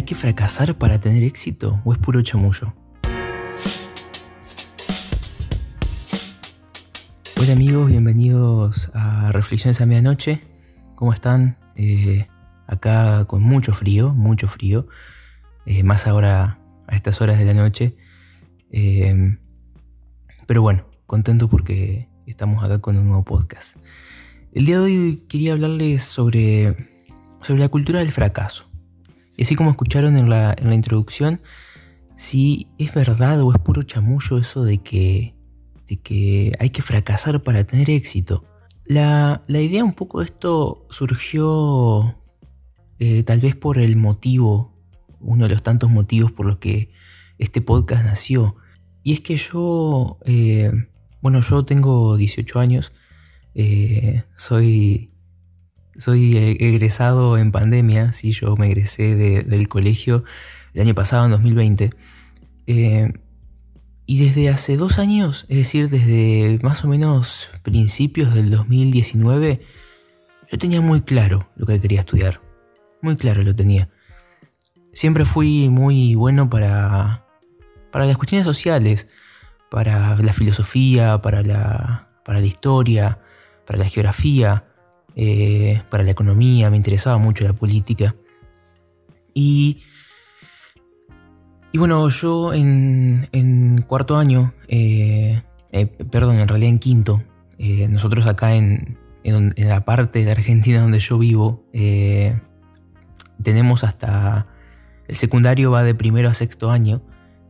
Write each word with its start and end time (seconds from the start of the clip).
¿Hay 0.00 0.06
que 0.06 0.14
fracasar 0.14 0.78
para 0.78 0.98
tener 0.98 1.22
éxito 1.24 1.82
o 1.84 1.92
es 1.92 1.98
puro 1.98 2.22
chamullo? 2.22 2.72
Hola 7.38 7.52
amigos, 7.52 7.88
bienvenidos 7.88 8.90
a 8.94 9.30
Reflexiones 9.30 9.78
a 9.82 9.84
Medianoche. 9.84 10.40
¿Cómo 10.94 11.12
están? 11.12 11.58
Eh, 11.76 12.28
acá 12.66 13.26
con 13.26 13.42
mucho 13.42 13.74
frío, 13.74 14.14
mucho 14.14 14.48
frío. 14.48 14.88
Eh, 15.66 15.82
más 15.82 16.06
ahora 16.06 16.58
a 16.86 16.96
estas 16.96 17.20
horas 17.20 17.38
de 17.38 17.44
la 17.44 17.52
noche. 17.52 17.94
Eh, 18.70 19.36
pero 20.46 20.62
bueno, 20.62 20.86
contento 21.04 21.50
porque 21.50 22.08
estamos 22.24 22.64
acá 22.64 22.78
con 22.78 22.96
un 22.96 23.04
nuevo 23.04 23.26
podcast. 23.26 23.76
El 24.54 24.64
día 24.64 24.80
de 24.80 24.82
hoy 24.82 25.24
quería 25.28 25.52
hablarles 25.52 26.04
sobre, 26.04 26.88
sobre 27.42 27.60
la 27.60 27.68
cultura 27.68 27.98
del 27.98 28.12
fracaso. 28.12 28.69
Y 29.40 29.44
así 29.44 29.54
como 29.54 29.70
escucharon 29.70 30.18
en 30.18 30.28
la, 30.28 30.54
introducción, 30.70 31.40
si 32.14 32.68
es 32.76 32.92
verdad 32.92 33.40
o 33.40 33.54
es 33.54 33.58
puro 33.58 33.82
chamullo 33.82 34.36
eso 34.36 34.64
de 34.64 34.82
que, 34.82 35.34
de 35.88 35.96
que 35.96 36.52
hay 36.60 36.68
que 36.68 36.82
fracasar 36.82 37.42
para 37.42 37.64
tener 37.64 37.88
éxito. 37.88 38.44
La, 38.84 39.42
idea 39.48 39.82
un 39.82 39.94
poco 39.94 40.18
de 40.18 40.26
esto 40.26 40.86
surgió 40.90 42.18
eh, 42.98 43.22
tal 43.22 43.40
vez 43.40 43.56
por 43.56 43.78
el 43.78 43.96
motivo, 43.96 44.74
uno 45.20 45.44
de 45.44 45.54
los 45.54 45.62
tantos 45.62 45.88
motivos 45.88 46.30
por 46.32 46.44
los 46.44 46.58
que 46.58 46.92
este 47.38 47.62
podcast 47.62 48.04
nació. 48.04 48.56
Y 49.02 49.14
es 49.14 49.22
que 49.22 49.38
yo, 49.38 50.18
eh, 50.26 50.70
bueno, 51.22 51.40
yo 51.40 51.64
tengo 51.64 52.18
18 52.18 52.60
años, 52.60 52.92
eh, 53.54 54.22
soy 54.34 55.09
soy 56.00 56.36
e-, 56.36 56.56
egresado 56.68 57.38
en 57.38 57.52
pandemia, 57.52 58.12
sí, 58.12 58.32
yo 58.32 58.56
me 58.56 58.66
egresé 58.66 59.14
del 59.14 59.68
colegio 59.68 60.24
el 60.74 60.82
año 60.82 60.94
pasado, 60.94 61.24
en 61.26 61.32
2020. 61.32 61.90
Eh, 62.66 63.12
y 64.06 64.24
desde 64.24 64.48
hace 64.48 64.76
dos 64.76 64.98
años, 64.98 65.46
es 65.48 65.58
decir, 65.58 65.88
desde 65.88 66.58
más 66.62 66.84
o 66.84 66.88
menos 66.88 67.48
principios 67.62 68.34
del 68.34 68.50
2019, 68.50 69.60
yo 70.50 70.58
tenía 70.58 70.80
muy 70.80 71.02
claro 71.02 71.48
lo 71.54 71.66
que 71.66 71.80
quería 71.80 72.00
estudiar. 72.00 72.40
Muy 73.02 73.16
claro 73.16 73.42
lo 73.42 73.54
tenía. 73.54 73.88
Siempre 74.92 75.24
fui 75.24 75.68
muy 75.68 76.16
bueno 76.16 76.50
para, 76.50 77.24
para 77.92 78.06
las 78.06 78.16
cuestiones 78.16 78.44
sociales, 78.44 79.06
para 79.70 80.16
la 80.16 80.32
filosofía, 80.32 81.20
para 81.22 81.42
la, 81.42 82.10
para 82.24 82.40
la 82.40 82.46
historia, 82.46 83.20
para 83.64 83.78
la 83.78 83.88
geografía. 83.88 84.69
Eh, 85.16 85.82
para 85.90 86.04
la 86.04 86.12
economía, 86.12 86.70
me 86.70 86.76
interesaba 86.76 87.18
mucho 87.18 87.44
la 87.44 87.52
política. 87.52 88.14
Y, 89.34 89.82
y 91.72 91.78
bueno, 91.78 92.08
yo 92.08 92.54
en, 92.54 93.84
cuarto 93.86 94.16
año, 94.16 94.54
eh, 94.68 95.42
eh, 95.72 95.86
perdón, 95.86 96.38
en 96.38 96.48
realidad 96.48 96.70
en 96.70 96.78
quinto, 96.78 97.22
nosotros 97.88 98.26
acá 98.26 98.54
en, 98.54 98.98
en, 99.22 99.52
la 99.56 99.84
parte 99.84 100.24
de 100.24 100.30
Argentina 100.30 100.80
donde 100.80 100.98
yo 100.98 101.18
vivo, 101.18 101.64
tenemos 103.42 103.84
hasta 103.84 104.46
el 105.08 105.16
secundario 105.16 105.70
va 105.70 105.82
de 105.82 105.94
primero 105.94 106.28
a 106.28 106.34
sexto 106.34 106.70
año. 106.70 107.02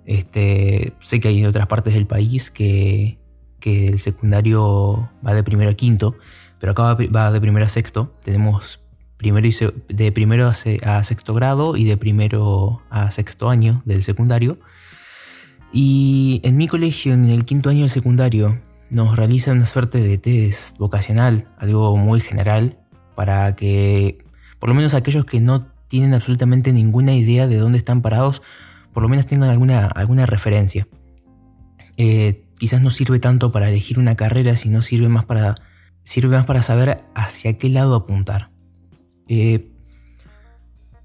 Este, 0.07 0.95
sé 0.99 1.21
que 1.21 1.29
hay 1.29 1.39
en 1.41 1.47
otras 1.47 1.67
partes 1.67 1.95
del 1.95 2.07
país 2.07 2.51
que, 2.51 3.21
que 3.61 3.87
el 3.87 3.99
secundario 3.99 5.11
va 5.25 5.35
de 5.35 5.45
primero 5.45 5.71
a 5.71 5.75
quinto, 5.75 6.17
pero 6.61 6.73
acá 6.73 6.95
va 6.95 7.33
de 7.33 7.41
primero 7.41 7.67
a 7.67 7.69
sexto. 7.69 8.15
Tenemos 8.23 8.81
primero 9.17 9.49
de 9.89 10.13
primero 10.13 10.49
a 10.49 11.05
sexto 11.05 11.35
grado 11.35 11.77
y 11.77 11.85
de 11.85 11.97
primero 11.97 12.83
a 12.91 13.11
sexto 13.11 13.49
año 13.51 13.83
del 13.85 14.03
secundario. 14.03 14.59
Y 15.73 16.41
en 16.45 16.57
mi 16.57 16.69
colegio, 16.69 17.15
en 17.15 17.31
el 17.31 17.45
quinto 17.45 17.71
año 17.71 17.81
del 17.81 17.91
secundario, 17.91 18.61
nos 18.91 19.17
realizan 19.17 19.57
una 19.57 19.67
suerte 19.67 19.99
de 19.99 20.19
test 20.19 20.79
vocacional, 20.79 21.47
algo 21.59 21.97
muy 21.97 22.21
general, 22.21 22.79
para 23.15 23.57
que 23.57 24.19
por 24.59 24.69
lo 24.69 24.75
menos 24.75 24.95
aquellos 24.95 25.25
que 25.25 25.41
no 25.41 25.67
tienen 25.89 26.13
absolutamente 26.13 26.73
ninguna 26.73 27.15
idea 27.15 27.47
de 27.47 27.57
dónde 27.57 27.79
están 27.79 28.03
parados, 28.03 28.43
por 28.93 29.03
lo 29.03 29.09
menos 29.09 29.27
tengan 29.27 29.49
alguna, 29.49 29.87
alguna 29.87 30.27
referencia. 30.27 30.87
Eh, 31.97 32.45
quizás 32.59 32.83
no 32.83 32.91
sirve 32.91 33.19
tanto 33.19 33.51
para 33.53 33.69
elegir 33.69 33.99
una 33.99 34.17
carrera, 34.17 34.57
sino 34.57 34.83
sirve 34.83 35.09
más 35.09 35.25
para 35.25 35.55
sirve 36.03 36.37
más 36.37 36.47
para 36.47 36.63
saber 36.63 37.05
hacia 37.15 37.57
qué 37.59 37.69
lado 37.69 37.95
apuntar. 37.95 38.51
Eh, 39.29 39.71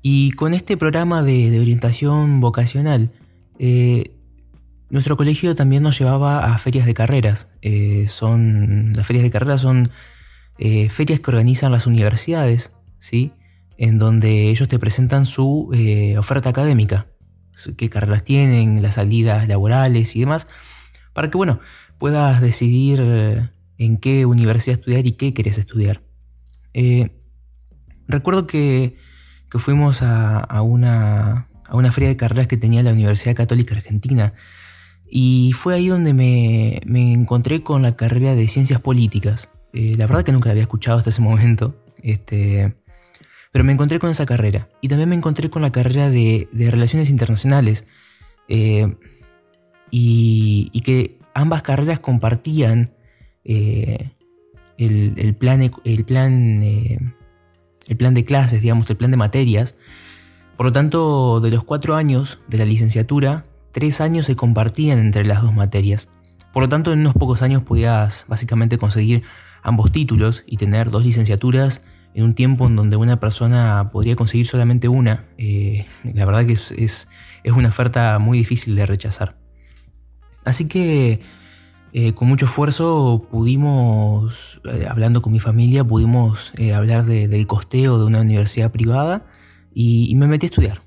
y 0.01 0.31
con 0.31 0.53
este 0.53 0.77
programa 0.77 1.23
de, 1.23 1.59
orientación 1.59 2.39
vocacional, 2.41 3.11
eh, 3.59 4.11
nuestro 4.89 5.17
colegio 5.17 5.55
también 5.55 5.83
nos 5.83 5.99
llevaba 5.99 6.45
a 6.53 6.57
ferias 6.57 6.85
de 6.85 6.93
carreras. 6.93 7.49
Eh, 7.61 8.07
son, 8.07 8.93
las 8.93 9.05
ferias 9.05 9.23
de 9.23 9.31
carreras 9.31 9.61
son 9.61 9.89
ferias 10.57 11.19
que 11.19 11.31
organizan 11.31 11.71
las 11.73 11.85
universidades, 11.85 12.71
¿sí? 12.97 13.33
en 13.77 13.97
donde 13.97 14.49
ellos 14.49 14.69
te 14.69 14.79
presentan 14.79 15.25
su 15.25 15.69
oferta 16.17 16.49
académica, 16.49 17.07
qué 17.75 17.89
carreras 17.89 18.23
tienen, 18.23 18.81
las 18.81 18.95
salidas 18.95 19.49
laborales 19.49 20.15
y 20.15 20.21
demás, 20.21 20.47
para 21.13 21.29
que 21.29 21.35
bueno, 21.35 21.59
puedas 21.97 22.39
decidir 22.39 23.51
en 23.77 23.97
qué 23.97 24.25
universidad 24.25 24.79
estudiar 24.79 25.05
y 25.05 25.13
qué 25.13 25.33
querías 25.33 25.57
estudiar. 25.57 26.01
Eh, 26.73 27.09
recuerdo 28.07 28.47
que, 28.47 28.97
fuimos 29.57 30.01
a, 30.01 30.61
una, 30.61 31.47
a 31.65 31.75
una 31.77 31.91
feria 31.93 32.09
de 32.09 32.17
carreras 32.17 32.47
que 32.47 32.57
tenía 32.57 32.83
la 32.83 32.91
Universidad 32.91 33.35
Católica 33.35 33.73
Argentina 33.73 34.33
y 35.09 35.53
fue 35.53 35.75
ahí 35.75 35.87
donde 35.87 36.13
me, 36.13 36.81
encontré 37.13 37.63
con 37.63 37.81
la 37.81 37.95
carrera 37.95 38.35
de 38.35 38.49
Ciencias 38.49 38.81
Políticas. 38.81 39.49
Eh, 39.71 39.95
la 39.97 40.07
verdad 40.07 40.23
que 40.23 40.33
nunca 40.33 40.49
la 40.49 40.51
había 40.51 40.63
escuchado 40.63 40.97
hasta 40.97 41.09
ese 41.09 41.21
momento, 41.21 41.81
este, 42.01 42.75
pero 43.53 43.63
me 43.63 43.71
encontré 43.71 43.99
con 43.99 44.09
esa 44.09 44.25
carrera 44.25 44.67
y 44.81 44.89
también 44.89 45.07
me 45.07 45.15
encontré 45.15 45.49
con 45.49 45.61
la 45.61 45.71
carrera 45.71 46.09
de, 46.09 46.49
Relaciones 46.51 47.09
Internacionales 47.09 47.85
eh, 48.49 48.93
y, 49.91 50.69
y 50.73 50.81
que 50.81 51.19
ambas 51.33 51.61
carreras 51.61 51.99
compartían 51.99 52.94
eh, 53.45 54.11
el, 54.77 55.35
plan, 55.35 55.61
el, 55.61 56.05
plan, 56.05 56.61
eh, 56.63 56.99
el 57.87 57.97
plan 57.97 58.13
de 58.13 58.25
clases, 58.25 58.61
digamos, 58.61 58.89
el 58.89 58.97
plan 58.97 59.11
de 59.11 59.17
materias. 59.17 59.75
Por 60.57 60.65
lo 60.65 60.71
tanto, 60.71 61.39
de 61.39 61.51
los 61.51 61.63
cuatro 61.63 61.95
años 61.95 62.39
de 62.47 62.57
la 62.57 62.65
licenciatura, 62.65 63.45
tres 63.71 64.01
años 64.01 64.25
se 64.25 64.35
compartían 64.35 64.99
entre 64.99 65.25
las 65.25 65.41
dos 65.41 65.53
materias. 65.53 66.09
Por 66.51 66.63
lo 66.63 66.69
tanto, 66.69 66.93
en 66.93 66.99
unos 66.99 67.13
pocos 67.13 67.41
años 67.41 67.63
podías 67.63 68.25
básicamente 68.27 68.77
conseguir 68.77 69.23
ambos 69.61 69.91
títulos 69.91 70.43
y 70.47 70.57
tener 70.57 70.89
dos 70.89 71.03
licenciaturas 71.03 71.81
en 72.13 72.23
un 72.23 72.33
tiempo 72.33 72.65
en 72.67 72.77
donde 72.77 72.95
una 72.95 73.19
persona 73.19 73.89
podría 73.91 74.15
conseguir 74.15 74.47
solamente 74.47 74.87
una. 74.87 75.25
Eh, 75.37 75.85
la 76.13 76.25
verdad 76.25 76.45
que 76.45 76.53
es, 76.53 76.71
es, 76.71 77.09
es 77.43 77.51
una 77.51 77.69
oferta 77.69 78.17
muy 78.19 78.37
difícil 78.37 78.75
de 78.75 78.85
rechazar. 78.85 79.37
Así 80.45 80.67
que 80.67 81.21
eh, 81.97 82.11
con 82.13 82.27
mucho 82.27 82.45
esfuerzo 82.45 83.25
pudimos, 83.31 84.59
eh, 84.65 84.85
hablando 84.85 85.21
con 85.21 85.31
mi 85.31 85.39
familia, 85.39 85.85
pudimos 85.85 86.51
eh, 86.57 86.73
hablar 86.73 87.05
del 87.05 87.47
costeo 87.47 87.97
de 87.97 88.03
una 88.03 88.19
universidad 88.19 88.69
privada 88.69 89.25
y, 89.73 90.13
me 90.17 90.27
metí 90.27 90.45
a 90.45 90.49
estudiar. 90.49 90.81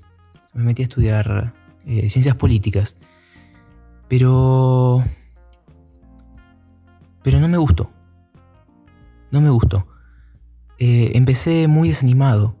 Me 0.53 0.63
metí 0.63 0.83
a 0.83 0.85
estudiar 0.85 1.55
ciencias 1.83 2.35
políticas. 2.35 2.95
Pero... 4.07 5.03
Pero 7.23 7.39
no 7.39 7.47
me 7.47 7.57
gustó. 7.57 7.91
No 9.31 9.41
me 9.41 9.49
gustó. 9.49 9.87
empecé 10.77 11.67
muy 11.67 11.89
desanimado. 11.89 12.55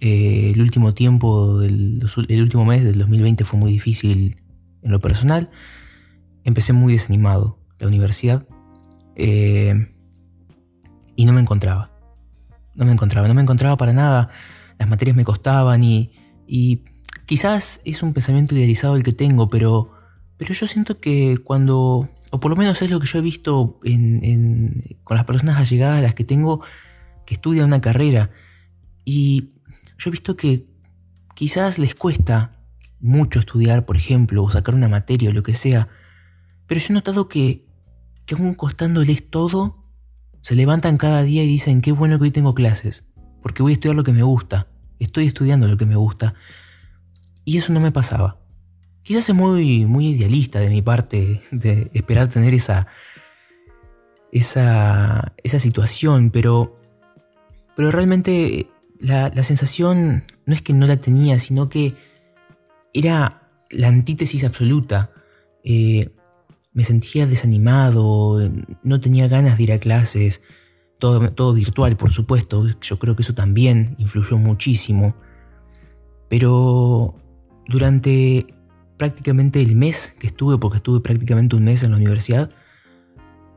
el 0.00 0.60
último 0.60 0.92
tiempo, 0.92 1.58
del, 1.58 2.06
el 2.28 2.42
último 2.42 2.66
mes 2.66 2.84
del 2.84 2.98
2020 2.98 3.46
fue 3.46 3.58
muy 3.58 3.72
difícil 3.72 4.36
en 4.82 4.92
lo 4.92 5.00
personal 5.00 5.48
empecé 6.44 6.72
muy 6.72 6.92
desanimado 6.92 7.58
la 7.78 7.88
universidad 7.88 8.46
eh, 9.16 9.94
y 11.16 11.24
no 11.24 11.32
me 11.32 11.40
encontraba. 11.40 11.90
No 12.74 12.84
me 12.84 12.92
encontraba, 12.92 13.28
no 13.28 13.34
me 13.34 13.42
encontraba 13.42 13.76
para 13.76 13.92
nada. 13.92 14.30
Las 14.78 14.88
materias 14.88 15.16
me 15.16 15.24
costaban 15.24 15.82
y, 15.82 16.12
y 16.46 16.84
quizás 17.26 17.80
es 17.84 18.02
un 18.02 18.12
pensamiento 18.12 18.54
idealizado 18.54 18.96
el 18.96 19.02
que 19.02 19.12
tengo, 19.12 19.48
pero, 19.48 19.92
pero 20.36 20.52
yo 20.52 20.66
siento 20.66 21.00
que 21.00 21.38
cuando, 21.38 22.10
o 22.30 22.40
por 22.40 22.50
lo 22.50 22.56
menos 22.56 22.82
es 22.82 22.90
lo 22.90 23.00
que 23.00 23.06
yo 23.06 23.18
he 23.18 23.22
visto 23.22 23.78
con 25.04 25.16
las 25.16 25.24
personas 25.24 25.58
allegadas 25.58 26.02
las 26.02 26.14
que 26.14 26.24
tengo 26.24 26.62
que 27.26 27.34
estudian 27.34 27.66
una 27.66 27.80
carrera, 27.80 28.30
y 29.04 29.52
yo 29.98 30.08
he 30.08 30.10
visto 30.10 30.36
que 30.36 30.66
quizás 31.34 31.78
les 31.78 31.94
cuesta 31.94 32.58
mucho 33.00 33.38
estudiar, 33.38 33.86
por 33.86 33.96
ejemplo, 33.96 34.42
o 34.42 34.50
sacar 34.50 34.74
una 34.74 34.88
materia 34.88 35.30
o 35.30 35.32
lo 35.32 35.42
que 35.42 35.54
sea, 35.54 35.88
pero 36.74 36.86
yo 36.86 36.92
he 36.92 36.94
notado 36.94 37.28
que, 37.28 37.64
que 38.26 38.34
aún 38.34 38.52
costándoles 38.54 39.30
todo, 39.30 39.76
se 40.40 40.56
levantan 40.56 40.96
cada 40.96 41.22
día 41.22 41.44
y 41.44 41.46
dicen, 41.46 41.80
qué 41.80 41.92
bueno 41.92 42.18
que 42.18 42.24
hoy 42.24 42.30
tengo 42.32 42.52
clases, 42.52 43.04
porque 43.40 43.62
voy 43.62 43.70
a 43.70 43.74
estudiar 43.74 43.94
lo 43.94 44.02
que 44.02 44.12
me 44.12 44.24
gusta, 44.24 44.66
estoy 44.98 45.28
estudiando 45.28 45.68
lo 45.68 45.76
que 45.76 45.86
me 45.86 45.94
gusta. 45.94 46.34
Y 47.44 47.58
eso 47.58 47.72
no 47.72 47.78
me 47.78 47.92
pasaba. 47.92 48.40
Quizás 49.04 49.28
es 49.28 49.36
muy, 49.36 49.86
muy 49.86 50.08
idealista 50.08 50.58
de 50.58 50.68
mi 50.68 50.82
parte 50.82 51.40
de 51.52 51.92
esperar 51.94 52.26
tener 52.26 52.56
esa, 52.56 52.88
esa, 54.32 55.32
esa 55.44 55.60
situación, 55.60 56.30
pero, 56.30 56.76
pero 57.76 57.92
realmente 57.92 58.68
la, 58.98 59.30
sensación 59.44 60.24
no 60.44 60.52
es 60.52 60.60
que 60.60 60.72
no 60.72 60.88
la 60.88 60.96
tenía, 60.96 61.38
sino 61.38 61.68
que 61.68 61.94
era 62.92 63.48
la 63.70 63.86
antítesis 63.86 64.42
absoluta. 64.42 65.12
Eh, 65.62 66.10
me 66.74 66.84
sentía 66.84 67.26
desanimado, 67.26 68.38
no 68.82 69.00
tenía 69.00 69.28
ganas 69.28 69.56
de 69.56 69.62
ir 69.62 69.72
a 69.72 69.78
clases, 69.78 70.42
todo, 70.98 71.30
todo, 71.32 71.54
virtual 71.54 71.96
por 71.96 72.12
supuesto, 72.12 72.66
yo 72.80 72.98
creo 72.98 73.16
que 73.16 73.22
eso 73.22 73.34
también 73.34 73.96
influyó 73.98 74.36
muchísimo, 74.36 75.14
pero 76.28 77.16
durante 77.68 78.46
prácticamente 78.98 79.60
el 79.62 79.76
mes 79.76 80.14
que 80.18 80.26
estuve, 80.26 80.58
porque 80.58 80.76
estuve 80.76 81.00
prácticamente 81.00 81.56
un 81.56 81.64
mes 81.64 81.82
en 81.82 81.92
la 81.92 81.96
universidad, 81.96 82.50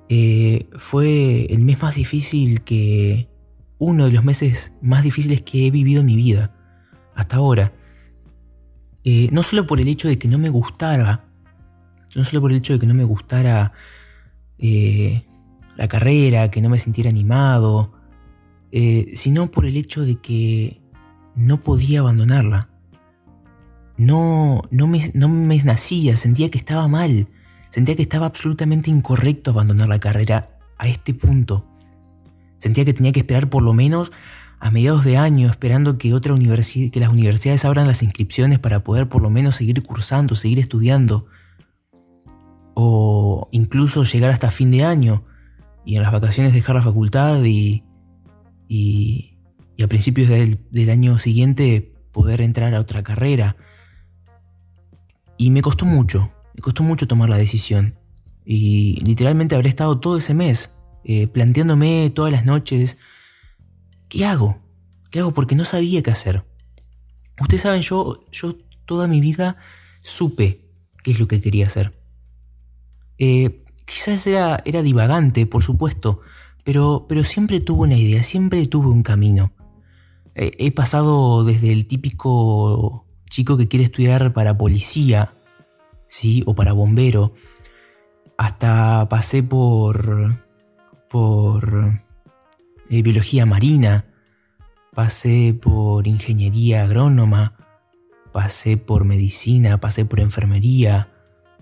eh, 0.09 0.67
fue 0.77 1.45
el 1.53 1.61
mes 1.61 1.81
más 1.81 1.95
difícil 1.95 2.61
que, 2.61 3.27
uno 3.79 4.05
de 4.05 4.11
los 4.11 4.23
meses 4.23 4.71
más 4.81 5.03
difíciles 5.03 5.41
que 5.41 5.67
he 5.67 5.71
vivido 5.71 6.01
en 6.01 6.07
mi 6.07 6.15
vida, 6.15 6.53
hasta 7.15 7.37
ahora. 7.37 7.73
Eh, 9.03 9.29
no 9.31 9.43
solo 9.43 9.67
por 9.67 9.79
el 9.79 9.87
hecho 9.87 10.07
de 10.07 10.17
que 10.17 10.27
no 10.27 10.37
me 10.37 10.49
gustara, 10.49 11.26
no 12.17 12.25
solo 12.25 12.41
por 12.41 12.51
el 12.51 12.57
hecho 12.57 12.73
de 12.73 12.79
que 12.79 12.87
no 12.87 12.95
me 12.95 13.03
gustara 13.03 13.73
eh, 14.57 15.23
la 15.75 15.87
carrera, 15.87 16.49
que 16.49 16.61
no 16.61 16.69
me 16.69 16.79
sintiera 16.79 17.11
animado, 17.11 17.93
eh, 18.71 19.11
sino 19.13 19.51
por 19.51 19.67
el 19.67 19.77
hecho 19.77 20.03
de 20.03 20.15
que 20.15 20.81
no 21.35 21.59
podía 21.59 21.99
abandonarla. 21.99 22.69
No, 23.97 24.63
no, 24.71 24.87
me, 24.87 25.11
no 25.13 25.29
me 25.29 25.61
nacía, 25.63 26.17
sentía 26.17 26.49
que 26.49 26.57
estaba 26.57 26.87
mal, 26.87 27.29
sentía 27.69 27.95
que 27.95 28.01
estaba 28.01 28.25
absolutamente 28.25 28.89
incorrecto 28.89 29.51
abandonar 29.51 29.87
la 29.87 29.99
carrera 29.99 30.57
a 30.79 30.87
este 30.87 31.13
punto. 31.13 31.67
Sentía 32.57 32.83
que 32.83 32.93
tenía 32.93 33.11
que 33.11 33.19
esperar 33.19 33.47
por 33.47 33.61
lo 33.61 33.73
menos 33.73 34.11
a 34.59 34.71
mediados 34.71 35.05
de 35.05 35.17
año, 35.17 35.51
esperando 35.51 35.99
que, 35.99 36.15
otra 36.15 36.33
que 36.35 36.99
las 36.99 37.09
universidades 37.09 37.63
abran 37.63 37.85
las 37.85 38.01
inscripciones 38.01 38.57
para 38.57 38.83
poder 38.83 39.07
por 39.07 39.21
lo 39.21 39.29
menos 39.29 39.57
seguir 39.57 39.83
cursando, 39.83 40.33
seguir 40.33 40.57
estudiando. 40.57 41.27
O 42.79 43.49
incluso 43.51 44.03
llegar 44.03 44.29
hasta 44.29 44.51
fin 44.51 44.69
de 44.69 44.83
año 44.83 45.25
y 45.83 45.95
en 45.95 46.03
las 46.03 46.11
vacaciones 46.11 46.53
dejar 46.53 46.75
la 46.75 46.83
facultad 46.83 47.43
y, 47.43 47.83
y, 48.67 49.33
a 49.81 49.87
principios 49.87 50.29
del, 50.29 50.59
del 50.69 50.91
año 50.91 51.17
siguiente 51.17 51.91
poder 52.11 52.41
entrar 52.41 52.75
a 52.75 52.79
otra 52.79 53.01
carrera. 53.01 53.55
Y 55.37 55.49
me 55.49 55.63
costó 55.63 55.85
mucho, 55.85 56.31
me 56.53 56.61
costó 56.61 56.83
mucho 56.83 57.07
tomar 57.07 57.29
la 57.29 57.37
decisión. 57.37 57.97
Y 58.45 59.01
literalmente 59.03 59.55
habré 59.55 59.69
estado 59.69 59.99
todo 59.99 60.17
ese 60.17 60.35
mes 60.35 60.77
eh, 61.09 61.25
planteándome 61.25 62.11
todas 62.13 62.33
las 62.33 62.43
noches, 62.43 62.97
¿qué 64.09 64.25
hago? 64.25 64.61
¿Qué 65.09 65.19
hago? 65.19 65.33
Porque 65.33 65.55
no 65.55 65.63
sabía 65.63 66.03
qué 66.03 66.11
hacer. 66.11 66.43
Ustedes 67.39 67.61
saben, 67.61 67.81
yo, 67.81 68.19
yo 68.29 68.57
toda 68.85 69.07
mi 69.07 69.21
vida 69.21 69.55
supe 70.01 70.59
qué 71.01 71.11
es 71.11 71.19
lo 71.19 71.27
que 71.29 71.39
quería 71.39 71.67
hacer. 71.67 71.97
Eh, 73.19 73.61
quizás 73.85 74.25
era, 74.27 74.61
era 74.65 74.81
divagante, 74.81 75.45
por 75.45 75.63
supuesto, 75.63 76.21
pero, 76.63 77.05
pero 77.07 77.23
siempre 77.23 77.59
tuve 77.59 77.83
una 77.83 77.97
idea, 77.97 78.23
siempre 78.23 78.65
tuve 78.67 78.87
un 78.87 79.03
camino. 79.03 79.53
he 80.35 80.71
pasado 80.71 81.43
desde 81.43 81.71
el 81.71 81.87
típico 81.87 83.05
chico 83.29 83.57
que 83.57 83.67
quiere 83.67 83.85
estudiar 83.85 84.33
para 84.33 84.57
policía, 84.57 85.33
¿sí? 86.07 86.43
O 86.45 86.55
para 86.55 86.73
bombero, 86.73 87.33
hasta 88.37 89.07
pasé 89.09 89.43
por 89.43 90.37
por 91.09 92.01
eh, 92.89 93.01
biología 93.01 93.45
marina, 93.45 94.05
pasé 94.93 95.57
por 95.59 96.07
ingeniería 96.07 96.83
agrónoma, 96.83 97.55
pasé 98.31 98.77
por 98.77 99.05
medicina, 99.05 99.79
pasé 99.79 100.05
por 100.05 100.19
enfermería, 100.19 101.09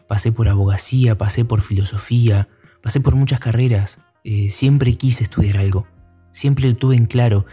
pasé 0.07 0.31
por 0.31 0.47
abogacía, 0.47 1.17
pasé 1.17 1.45
por 1.45 1.61
filosofía, 1.61 2.47
pasé 2.81 2.99
por 2.99 3.15
muchas 3.15 3.39
carreras. 3.39 3.99
Eh, 4.23 4.49
siempre 4.49 4.95
quise 4.95 5.23
estudiar 5.23 5.57
algo, 5.57 5.87
siempre 6.31 6.67
lo 6.67 6.75
tuve 6.75 6.95
en 6.95 7.05
claro. 7.05 7.45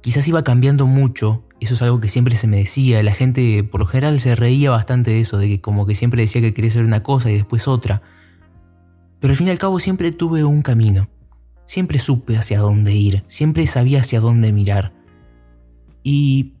Quizás 0.00 0.26
iba 0.28 0.44
cambiando 0.44 0.86
mucho, 0.86 1.44
eso 1.60 1.74
es 1.74 1.82
algo 1.82 2.00
que 2.00 2.08
siempre 2.08 2.36
se 2.36 2.46
me 2.46 2.58
decía, 2.58 3.02
la 3.02 3.12
gente 3.12 3.64
por 3.64 3.80
lo 3.80 3.86
general 3.86 4.20
se 4.20 4.34
reía 4.34 4.70
bastante 4.70 5.10
de 5.10 5.20
eso, 5.20 5.38
de 5.38 5.48
que 5.48 5.60
como 5.60 5.86
que 5.86 5.94
siempre 5.94 6.22
decía 6.22 6.40
que 6.40 6.54
quería 6.54 6.70
ser 6.70 6.84
una 6.84 7.02
cosa 7.02 7.30
y 7.30 7.34
después 7.34 7.66
otra. 7.66 8.02
Pero 9.20 9.32
al 9.32 9.36
fin 9.36 9.48
y 9.48 9.50
al 9.50 9.58
cabo 9.58 9.80
siempre 9.80 10.12
tuve 10.12 10.44
un 10.44 10.62
camino. 10.62 11.08
Siempre 11.64 11.98
supe 11.98 12.36
hacia 12.36 12.60
dónde 12.60 12.94
ir, 12.94 13.24
siempre 13.26 13.66
sabía 13.66 14.00
hacia 14.00 14.20
dónde 14.20 14.52
mirar. 14.52 14.92
Y 16.04 16.54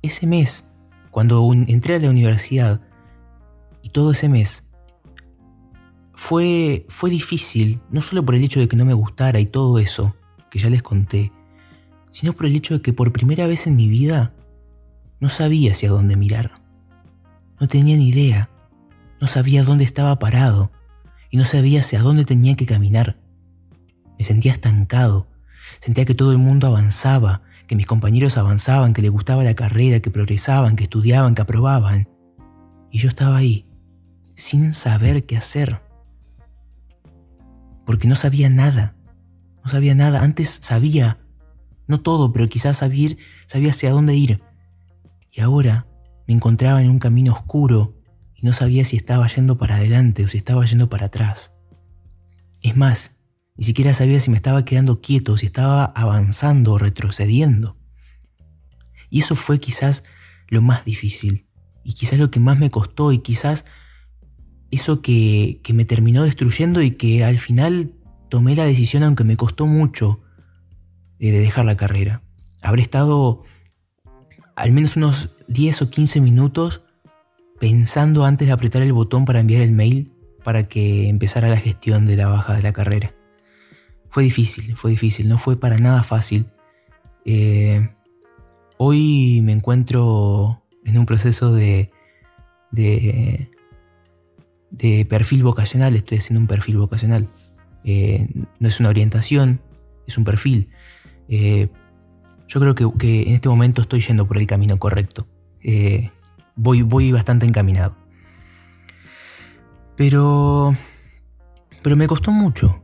ese 0.00 0.26
mes, 0.26 0.70
cuando 1.10 1.52
entré 1.52 1.96
a 1.96 1.98
la 1.98 2.08
universidad, 2.08 2.80
todo 3.96 4.10
ese 4.10 4.28
mes, 4.28 4.62
fue, 6.12 6.84
fue 6.90 7.08
difícil, 7.08 7.80
no 7.88 8.02
solo 8.02 8.22
por 8.22 8.34
el 8.34 8.44
hecho 8.44 8.60
de 8.60 8.68
que 8.68 8.76
no 8.76 8.84
me 8.84 8.92
gustara 8.92 9.40
y 9.40 9.46
todo 9.46 9.78
eso, 9.78 10.14
que 10.50 10.58
ya 10.58 10.68
les 10.68 10.82
conté, 10.82 11.32
sino 12.10 12.34
por 12.34 12.44
el 12.44 12.54
hecho 12.54 12.74
de 12.74 12.82
que 12.82 12.92
por 12.92 13.14
primera 13.14 13.46
vez 13.46 13.66
en 13.66 13.74
mi 13.74 13.88
vida 13.88 14.34
no 15.18 15.30
sabía 15.30 15.72
hacia 15.72 15.88
dónde 15.88 16.14
mirar. 16.14 16.60
No 17.58 17.68
tenía 17.68 17.96
ni 17.96 18.10
idea, 18.10 18.50
no 19.18 19.28
sabía 19.28 19.64
dónde 19.64 19.84
estaba 19.84 20.18
parado 20.18 20.72
y 21.30 21.38
no 21.38 21.46
sabía 21.46 21.80
hacia 21.80 22.02
dónde 22.02 22.26
tenía 22.26 22.54
que 22.54 22.66
caminar. 22.66 23.18
Me 24.18 24.26
sentía 24.26 24.52
estancado. 24.52 25.26
Sentía 25.80 26.04
que 26.04 26.14
todo 26.14 26.32
el 26.32 26.38
mundo 26.38 26.66
avanzaba, 26.66 27.40
que 27.66 27.76
mis 27.76 27.86
compañeros 27.86 28.36
avanzaban, 28.36 28.92
que 28.92 29.00
les 29.00 29.10
gustaba 29.10 29.42
la 29.42 29.54
carrera, 29.54 30.00
que 30.00 30.10
progresaban, 30.10 30.76
que 30.76 30.82
estudiaban, 30.82 31.34
que 31.34 31.40
aprobaban. 31.40 32.10
Y 32.90 32.98
yo 32.98 33.08
estaba 33.08 33.38
ahí, 33.38 33.64
sin 34.36 34.72
saber 34.72 35.26
qué 35.26 35.36
hacer. 35.36 35.82
Porque 37.84 38.06
no 38.06 38.14
sabía 38.14 38.48
nada. 38.48 38.94
No 39.64 39.70
sabía 39.70 39.94
nada. 39.96 40.22
Antes 40.22 40.50
sabía, 40.62 41.18
no 41.88 42.00
todo, 42.00 42.32
pero 42.32 42.48
quizás 42.48 42.76
sabía, 42.76 43.16
sabía 43.46 43.70
hacia 43.70 43.90
dónde 43.90 44.14
ir. 44.14 44.40
Y 45.32 45.40
ahora 45.40 45.88
me 46.28 46.34
encontraba 46.34 46.82
en 46.82 46.90
un 46.90 46.98
camino 46.98 47.32
oscuro 47.32 47.96
y 48.34 48.46
no 48.46 48.52
sabía 48.52 48.84
si 48.84 48.96
estaba 48.96 49.26
yendo 49.26 49.56
para 49.56 49.76
adelante 49.76 50.24
o 50.24 50.28
si 50.28 50.38
estaba 50.38 50.64
yendo 50.64 50.88
para 50.88 51.06
atrás. 51.06 51.62
Es 52.62 52.76
más, 52.76 53.22
ni 53.56 53.64
siquiera 53.64 53.94
sabía 53.94 54.20
si 54.20 54.30
me 54.30 54.36
estaba 54.36 54.64
quedando 54.64 55.00
quieto, 55.00 55.36
si 55.36 55.46
estaba 55.46 55.84
avanzando 55.84 56.72
o 56.72 56.78
retrocediendo. 56.78 57.78
Y 59.08 59.20
eso 59.20 59.34
fue 59.34 59.58
quizás 59.60 60.04
lo 60.48 60.62
más 60.62 60.84
difícil, 60.84 61.48
y 61.84 61.94
quizás 61.94 62.18
lo 62.18 62.30
que 62.30 62.40
más 62.40 62.58
me 62.58 62.70
costó, 62.70 63.12
y 63.12 63.18
quizás 63.18 63.64
eso 64.70 65.02
que, 65.02 65.60
me 65.72 65.84
terminó 65.84 66.24
destruyendo 66.24 66.82
y 66.82 66.92
que 66.92 67.24
al 67.24 67.38
final 67.38 67.92
tomé 68.28 68.56
la 68.56 68.64
decisión, 68.64 69.02
aunque 69.02 69.24
me 69.24 69.36
costó 69.36 69.66
mucho, 69.66 70.20
de 71.18 71.32
dejar 71.32 71.64
la 71.64 71.76
carrera. 71.76 72.22
Habré 72.62 72.82
estado 72.82 73.42
al 74.54 74.72
menos 74.72 74.96
unos 74.96 75.30
10 75.48 75.82
o 75.82 75.90
15 75.90 76.20
minutos 76.20 76.82
pensando 77.58 78.24
antes 78.24 78.48
de 78.48 78.52
apretar 78.52 78.82
el 78.82 78.92
botón 78.92 79.24
para 79.24 79.40
enviar 79.40 79.62
el 79.62 79.72
mail 79.72 80.12
para 80.42 80.68
que 80.68 81.08
empezara 81.08 81.48
la 81.48 81.56
gestión 81.56 82.06
de 82.06 82.16
la 82.16 82.28
baja 82.28 82.54
de 82.54 82.62
la 82.62 82.72
carrera. 82.72 83.14
Fue 84.08 84.22
difícil, 84.22 84.76
fue 84.76 84.92
difícil, 84.92 85.28
no 85.28 85.38
fue 85.38 85.58
para 85.58 85.76
nada 85.78 86.02
fácil. 86.02 86.46
Eh, 87.24 87.90
hoy 88.76 89.40
me 89.42 89.52
encuentro 89.52 90.62
en 90.84 90.98
un 90.98 91.06
proceso 91.06 91.52
de, 91.52 91.90
perfil 95.08 95.42
vocacional, 95.42 95.94
estoy 95.96 96.18
haciendo 96.18 96.40
un 96.40 96.46
perfil 96.46 96.78
vocacional. 96.78 97.28
Eh, 97.84 98.28
no 98.58 98.68
es 98.68 98.80
una 98.80 98.88
orientación, 98.88 99.60
es 100.06 100.18
un 100.18 100.24
perfil. 100.24 100.68
Eh, 101.28 101.68
yo 102.48 102.60
creo 102.60 102.74
que, 102.74 103.22
en 103.22 103.34
este 103.34 103.48
momento 103.48 103.82
estoy 103.82 104.00
yendo 104.00 104.26
por 104.26 104.38
el 104.38 104.46
camino 104.46 104.78
correcto. 104.78 105.26
voy, 106.56 106.82
voy 106.82 107.12
bastante 107.12 107.46
encaminado. 107.46 107.94
Pero, 109.96 110.74
pero 111.82 111.96
me 111.96 112.06
costó 112.06 112.30
mucho. 112.30 112.82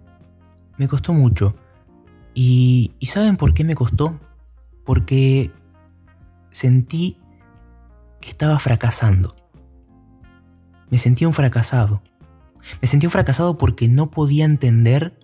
Me 0.79 0.89
costó 0.89 1.13
mucho. 1.13 1.55
Y, 2.35 2.95
¿saben 3.03 3.37
por 3.37 3.53
qué 3.53 3.65
me 3.65 3.75
costó? 3.75 4.19
Porque 4.85 5.53
sentí 6.51 7.19
que 8.21 8.31
estaba 8.31 8.59
fracasando. 8.59 9.37
Me 10.93 10.99
sentí 10.99 11.25
un 11.25 11.33
fracasado. 11.33 12.03
Me 12.83 12.87
sentí 12.87 13.07
un 13.07 13.11
fracasado 13.11 13.57
porque 13.57 13.89
no 13.89 14.11
podía 14.11 14.45
entender 14.45 15.19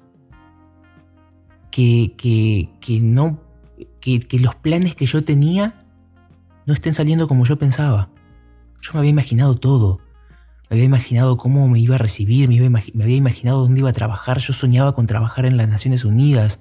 que, 1.70 2.14
que, 2.80 3.00
no, 3.00 3.42
que, 4.00 4.18
que 4.18 4.40
los 4.40 4.54
planes 4.54 4.96
que 4.96 5.04
yo 5.04 5.22
tenía 5.22 5.78
no 6.64 6.72
estén 6.72 6.94
saliendo 6.94 7.28
como 7.28 7.44
yo 7.44 7.58
pensaba. 7.58 8.08
Yo 8.80 8.94
me 8.94 9.00
había 9.00 9.10
imaginado 9.10 9.56
todo. 9.56 10.00
Me 10.70 10.76
había 10.76 10.84
imaginado 10.84 11.36
cómo 11.36 11.68
me 11.68 11.80
iba 11.80 11.96
a 11.96 11.98
recibir, 11.98 12.48
me, 12.48 12.70
me 12.70 13.04
había 13.04 13.16
imaginado 13.16 13.60
dónde 13.60 13.80
iba 13.80 13.90
a 13.90 13.92
trabajar. 13.92 14.38
Yo 14.38 14.54
soñaba 14.54 14.94
con 14.94 15.06
trabajar 15.06 15.44
en 15.44 15.58
las 15.58 15.68
Naciones 15.68 16.06
Unidas. 16.06 16.60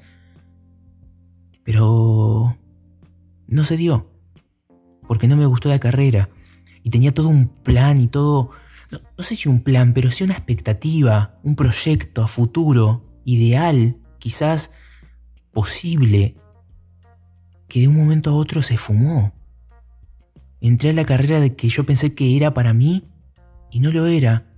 Pero 1.63 2.57
no 3.47 3.63
se 3.63 3.77
dio. 3.77 4.11
Porque 5.07 5.29
no 5.29 5.37
me 5.37 5.45
gustó 5.45 5.69
la 5.69 5.79
carrera. 5.79 6.29
Y 6.83 6.89
tenía 6.89 7.13
todo 7.13 7.29
un 7.29 7.47
plan 7.47 7.99
y 7.99 8.09
todo... 8.09 8.51
No, 8.91 9.23
sé 9.23 9.35
si 9.35 9.49
un 9.49 9.61
plan, 9.61 9.93
pero 9.93 10.11
sí 10.11 10.23
una 10.23 10.33
expectativa, 10.33 11.39
un 11.43 11.55
proyecto 11.55 12.23
a 12.23 12.27
futuro, 12.27 13.21
ideal, 13.25 13.97
quizás 14.19 14.75
posible, 15.51 16.37
que 17.67 17.81
de 17.81 17.87
un 17.87 17.97
momento 17.97 18.29
a 18.29 18.33
otro 18.33 18.61
se 18.61 18.77
fumó. 18.77 19.33
Entré 20.61 20.91
a 20.91 20.93
la 20.93 21.05
carrera 21.05 21.39
de 21.39 21.55
que 21.55 21.69
yo 21.69 21.83
pensé 21.83 22.15
que 22.15 22.37
era 22.37 22.53
para 22.53 22.73
mí 22.73 23.09
y 23.71 23.79
no 23.79 23.91
lo 23.91 24.07
era. 24.07 24.53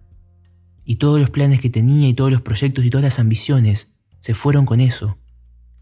Y 0.85 0.95
todos 0.95 1.19
los 1.19 1.29
planes 1.29 1.59
que 1.59 1.69
tenía 1.69 2.07
y 2.07 2.13
todos 2.13 2.31
los 2.31 2.41
proyectos 2.41 2.85
y 2.85 2.89
todas 2.89 3.03
las 3.03 3.19
ambiciones 3.19 3.95
se 4.19 4.33
fueron 4.33 4.65
con 4.65 4.79
eso. 4.79 5.17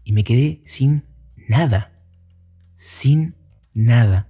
Y 0.04 0.12
me 0.12 0.24
quedé 0.24 0.62
sin 0.64 1.04
nada. 1.48 1.92
Sin 2.74 3.36
nada. 3.74 4.28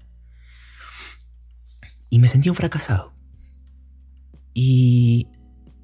Y 2.10 2.18
me 2.18 2.28
sentí 2.28 2.48
un 2.48 2.54
fracasado. 2.54 3.17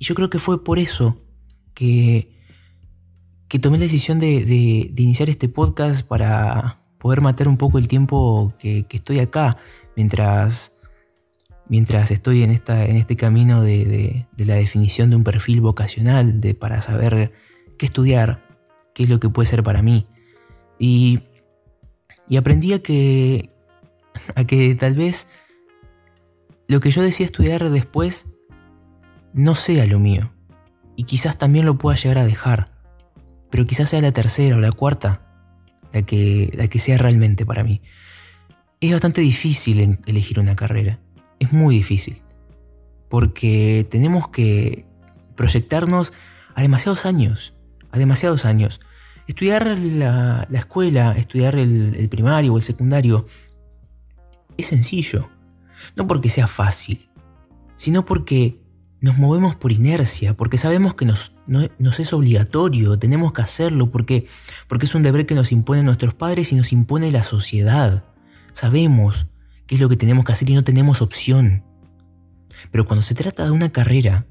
Yo 0.04 0.14
creo 0.14 0.28
que 0.28 0.38
fue 0.38 0.62
por 0.62 0.78
eso 0.78 1.16
que, 1.72 2.28
que 3.48 3.58
tomé 3.58 3.78
la 3.78 3.84
decisión 3.84 4.18
de, 4.18 4.44
de, 4.44 5.02
iniciar 5.02 5.30
este 5.30 5.48
podcast 5.48 6.06
para 6.06 6.78
poder 6.98 7.22
matar 7.22 7.48
un 7.48 7.56
poco 7.56 7.78
el 7.78 7.88
tiempo 7.88 8.52
que, 8.58 8.84
estoy 8.90 9.20
acá 9.20 9.56
mientras, 9.96 10.76
mientras 11.70 12.10
estoy 12.10 12.42
en, 12.42 12.50
esta, 12.50 12.84
en 12.84 12.96
este 12.96 13.16
camino 13.16 13.62
de, 13.62 14.26
la 14.36 14.56
definición 14.56 15.08
de 15.08 15.16
un 15.16 15.24
perfil 15.24 15.62
vocacional, 15.62 16.38
de, 16.38 16.54
para 16.54 16.82
saber 16.82 17.32
qué 17.78 17.86
estudiar, 17.86 18.46
qué 18.94 19.04
es 19.04 19.08
lo 19.08 19.20
que 19.20 19.30
puede 19.30 19.48
ser 19.48 19.62
para 19.62 19.80
mí. 19.80 20.06
Y, 20.78 21.20
y 22.28 22.36
aprendí 22.36 22.74
a 22.74 22.82
que, 22.82 23.48
a 24.34 24.44
que 24.44 24.74
tal 24.74 24.92
vez 24.92 25.28
lo 26.68 26.80
que 26.80 26.90
yo 26.90 27.00
decía 27.00 27.24
estudiar 27.24 27.70
después 27.70 28.33
no 29.34 29.54
sea 29.54 29.84
lo 29.84 29.98
mío. 29.98 30.32
Y 30.96 31.04
quizás 31.04 31.36
también 31.36 31.66
lo 31.66 31.76
pueda 31.76 31.96
llegar 31.96 32.18
a 32.18 32.24
dejar. 32.24 32.70
Pero 33.50 33.66
quizás 33.66 33.90
sea 33.90 34.00
la 34.00 34.12
tercera 34.12 34.56
o 34.56 34.60
la 34.60 34.72
cuarta 34.72 35.20
la 35.92 36.02
que, 36.02 36.50
la 36.54 36.66
que 36.68 36.78
sea 36.78 36.96
realmente 36.96 37.44
para 37.44 37.62
mí 37.62 37.82
es 38.86 38.92
bastante 38.92 39.20
difícil 39.20 39.98
elegir 40.06 40.38
una 40.38 40.56
carrera. 40.56 41.00
Es 41.38 41.52
muy 41.52 41.76
difícil. 41.76 42.22
Porque 43.08 43.86
tenemos 43.90 44.28
que 44.28 44.86
proyectarnos 45.36 46.12
a 46.54 46.62
demasiados 46.62 47.06
años. 47.06 47.54
A 47.92 47.98
demasiados 47.98 48.44
años. 48.44 48.80
Estudiar 49.26 49.78
la, 49.78 50.46
escuela, 50.52 51.12
estudiar 51.16 51.56
el, 51.56 52.08
primario 52.10 52.52
o 52.52 52.56
el 52.58 52.62
secundario, 52.62 53.26
es 54.58 54.66
sencillo. 54.66 55.30
No 55.96 56.06
porque 56.06 56.28
sea 56.28 56.46
fácil, 56.46 57.08
sino 57.76 58.04
porque 58.04 58.60
nos 59.04 59.18
movemos 59.18 59.54
por 59.54 59.70
inercia, 59.70 60.32
porque 60.32 60.56
sabemos 60.56 60.94
que 60.94 61.04
nos, 61.04 61.32
es 61.98 62.12
obligatorio, 62.14 62.98
tenemos 62.98 63.34
que 63.34 63.42
hacerlo, 63.42 63.90
porque, 63.90 64.26
porque 64.66 64.86
es 64.86 64.94
un 64.94 65.02
deber 65.02 65.26
que 65.26 65.34
nos 65.34 65.52
imponen 65.52 65.84
nuestros 65.84 66.14
padres 66.14 66.52
y 66.52 66.56
nos 66.56 66.72
impone 66.72 67.12
la 67.12 67.22
sociedad. 67.22 68.06
Sabemos 68.54 69.26
qué 69.66 69.74
es 69.74 69.82
lo 69.82 69.90
que 69.90 69.96
tenemos 69.96 70.24
que 70.24 70.32
hacer 70.32 70.48
y 70.48 70.54
no 70.54 70.64
tenemos 70.64 71.02
opción. 71.02 71.62
Pero 72.70 72.86
cuando 72.86 73.02
se 73.02 73.14
trata 73.14 73.44
de 73.44 73.50
una 73.50 73.68
carrera, 73.68 74.24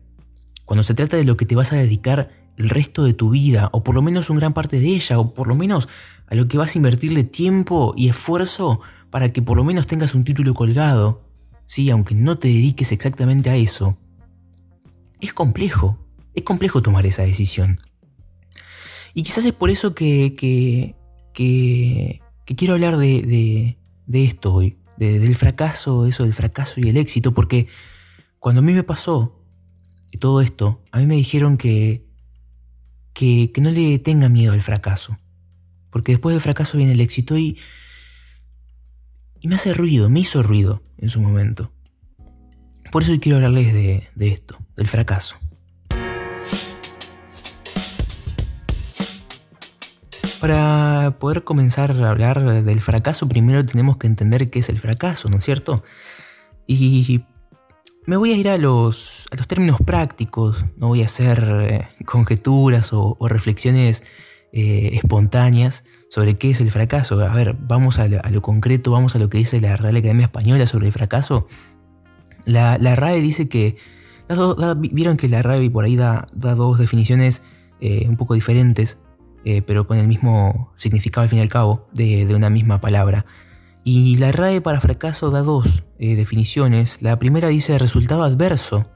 cuando 0.66 0.82
se 0.82 0.96
trata 0.96 1.18
de 1.18 1.24
lo 1.24 1.38
que 1.38 1.46
te 1.46 1.54
vas 1.54 1.72
a 1.72 1.76
dedicar 1.76 2.32
el 2.58 2.68
resto 2.68 3.04
de 3.04 3.14
tu 3.14 3.30
vida, 3.30 3.70
o 3.74 3.84
por 3.84 3.94
lo 3.94 4.02
menos 4.02 4.32
una 4.32 4.40
gran 4.40 4.54
parte 4.54 4.80
de 4.80 4.88
ella, 4.88 5.20
o 5.20 5.36
por 5.36 5.48
lo 5.48 5.54
menos 5.54 5.88
a 6.26 6.34
lo 6.34 6.48
que 6.48 6.58
vas 6.58 6.74
a 6.74 6.80
invertirle 6.80 7.24
tiempo 7.24 7.94
y 7.96 8.10
esfuerzo 8.10 8.82
para 9.12 9.32
que 9.32 9.44
por 9.44 9.56
lo 9.56 9.64
menos 9.64 9.86
tengas 9.86 10.16
un 10.16 10.24
título 10.24 10.56
colgado, 10.56 11.22
sí, 11.68 11.92
aunque 11.92 12.16
no 12.16 12.40
te 12.40 12.48
dediques 12.48 12.92
exactamente 12.92 13.52
a 13.52 13.56
eso, 13.56 14.00
es 15.22 15.34
complejo, 15.34 16.00
es 16.34 16.44
complejo 16.44 16.82
tomar 16.82 17.06
esa 17.06 17.24
decisión. 17.24 17.80
Y 19.14 19.24
quizás 19.24 19.46
es 19.46 19.54
por 19.54 19.70
eso 19.70 19.94
que, 19.94 20.36
que, 20.36 20.96
que, 21.34 22.22
quiero 22.56 22.74
hablar 22.74 22.98
de, 22.98 23.78
de 24.06 24.24
esto 24.24 24.54
hoy, 24.54 24.78
del 24.98 25.36
fracaso, 25.36 26.06
eso 26.06 26.24
del 26.24 26.34
fracaso 26.34 26.80
y 26.80 26.90
el 26.90 26.98
éxito, 26.98 27.34
porque 27.34 27.68
cuando 28.40 28.60
a 28.60 28.64
mí 28.64 28.74
me 28.74 28.84
pasó 28.84 29.40
todo 30.20 30.42
esto, 30.42 30.82
a 30.92 31.00
mí 31.00 31.06
me 31.06 31.16
dijeron 31.16 31.58
que, 31.58 32.06
que, 33.14 33.52
no 33.60 33.72
le 33.72 34.00
tenga 34.00 34.30
miedo 34.30 34.54
al 34.54 34.62
fracaso, 34.62 35.18
porque 35.90 36.14
después 36.14 36.34
del 36.34 36.42
fracaso 36.42 36.78
viene 36.78 36.94
el 36.94 37.02
éxito 37.02 37.38
y, 37.38 37.58
y 39.40 39.48
me 39.48 39.56
hace 39.56 39.74
ruido, 39.74 40.10
me 40.10 40.20
hizo 40.20 40.44
ruido 40.44 40.84
en 40.98 41.10
su 41.10 41.22
momento. 41.22 41.72
Por 42.94 43.02
eso 43.02 43.12
quiero 43.20 43.38
hablarles 43.38 43.74
de, 43.74 44.08
de 44.14 44.28
esto, 44.28 44.60
del 44.76 44.88
fracaso. 44.88 45.36
Para 50.40 51.18
poder 51.20 51.44
comenzar 51.44 51.92
a 51.92 52.10
hablar 52.12 52.64
del 52.64 52.80
fracaso, 52.82 53.28
primero 53.28 53.66
tenemos 53.66 53.98
que 53.98 54.06
entender 54.06 54.52
qué 54.52 54.60
es 54.60 54.70
el 54.70 54.80
fracaso, 54.80 55.28
¿no 55.28 55.40
es 55.40 55.44
cierto? 55.44 55.84
Y 56.68 57.26
me 58.06 58.16
voy 58.16 58.32
a 58.32 58.36
ir 58.36 58.48
a 58.48 58.58
los, 58.58 59.26
a 59.32 59.38
los 59.38 59.48
términos 59.48 59.78
prácticos, 59.84 60.64
no 60.78 60.90
voy 60.90 61.02
a 61.02 61.06
hacer 61.06 61.44
eh, 61.62 61.88
conjeturas 62.06 62.92
o, 62.94 63.18
reflexiones 63.22 64.04
eh, 64.52 64.92
espontáneas 64.94 65.84
sobre 66.12 66.36
qué 66.36 66.52
es 66.52 66.62
el 66.62 66.70
fracaso. 66.70 67.20
A 67.22 67.34
ver, 67.34 67.56
vamos 67.60 67.98
a 67.98 68.08
lo, 68.08 68.42
concreto, 68.44 68.92
vamos 68.92 69.16
a 69.16 69.20
lo 69.20 69.30
que 69.30 69.40
dice 69.40 69.60
la 69.60 69.78
Real 69.78 69.96
Academia 69.96 70.26
Española 70.26 70.68
sobre 70.68 70.86
el 70.86 70.94
fracaso. 70.94 71.48
La, 72.46 72.78
RAE 72.78 73.22
dice 73.22 73.50
que, 73.50 73.78
vieron 74.80 75.18
que 75.18 75.30
la 75.30 75.42
RAE 75.42 75.70
por 75.70 75.86
ahí 75.86 75.96
da, 75.96 76.28
dos 76.34 76.78
definiciones 76.78 77.42
eh, 77.80 78.06
un 78.08 78.18
poco 78.18 78.34
diferentes 78.34 78.98
eh, 79.46 79.62
pero 79.62 79.86
con 79.86 79.98
el 79.98 80.08
mismo 80.08 80.72
significado 80.74 81.24
al 81.24 81.30
fin 81.30 81.40
y 81.40 81.42
al 81.42 81.50
cabo 81.50 81.90
de, 81.94 82.34
una 82.34 82.50
misma 82.50 82.80
palabra. 82.80 83.26
Y 83.84 84.16
la 84.16 84.32
RAE 84.32 84.62
para 84.62 84.80
fracaso 84.80 85.32
da 85.32 85.42
dos 85.42 85.84
eh, 86.00 86.16
definiciones. 86.16 87.02
La 87.02 87.20
primera 87.20 87.50
dice 87.50 87.78
resultado 87.78 88.24
adverso 88.24 88.90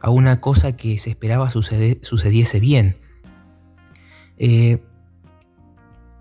a 0.00 0.10
una 0.10 0.40
cosa 0.40 0.76
que 0.76 0.98
se 0.98 1.10
esperaba 1.10 1.50
sucediese 1.50 2.60
bien. 2.60 2.96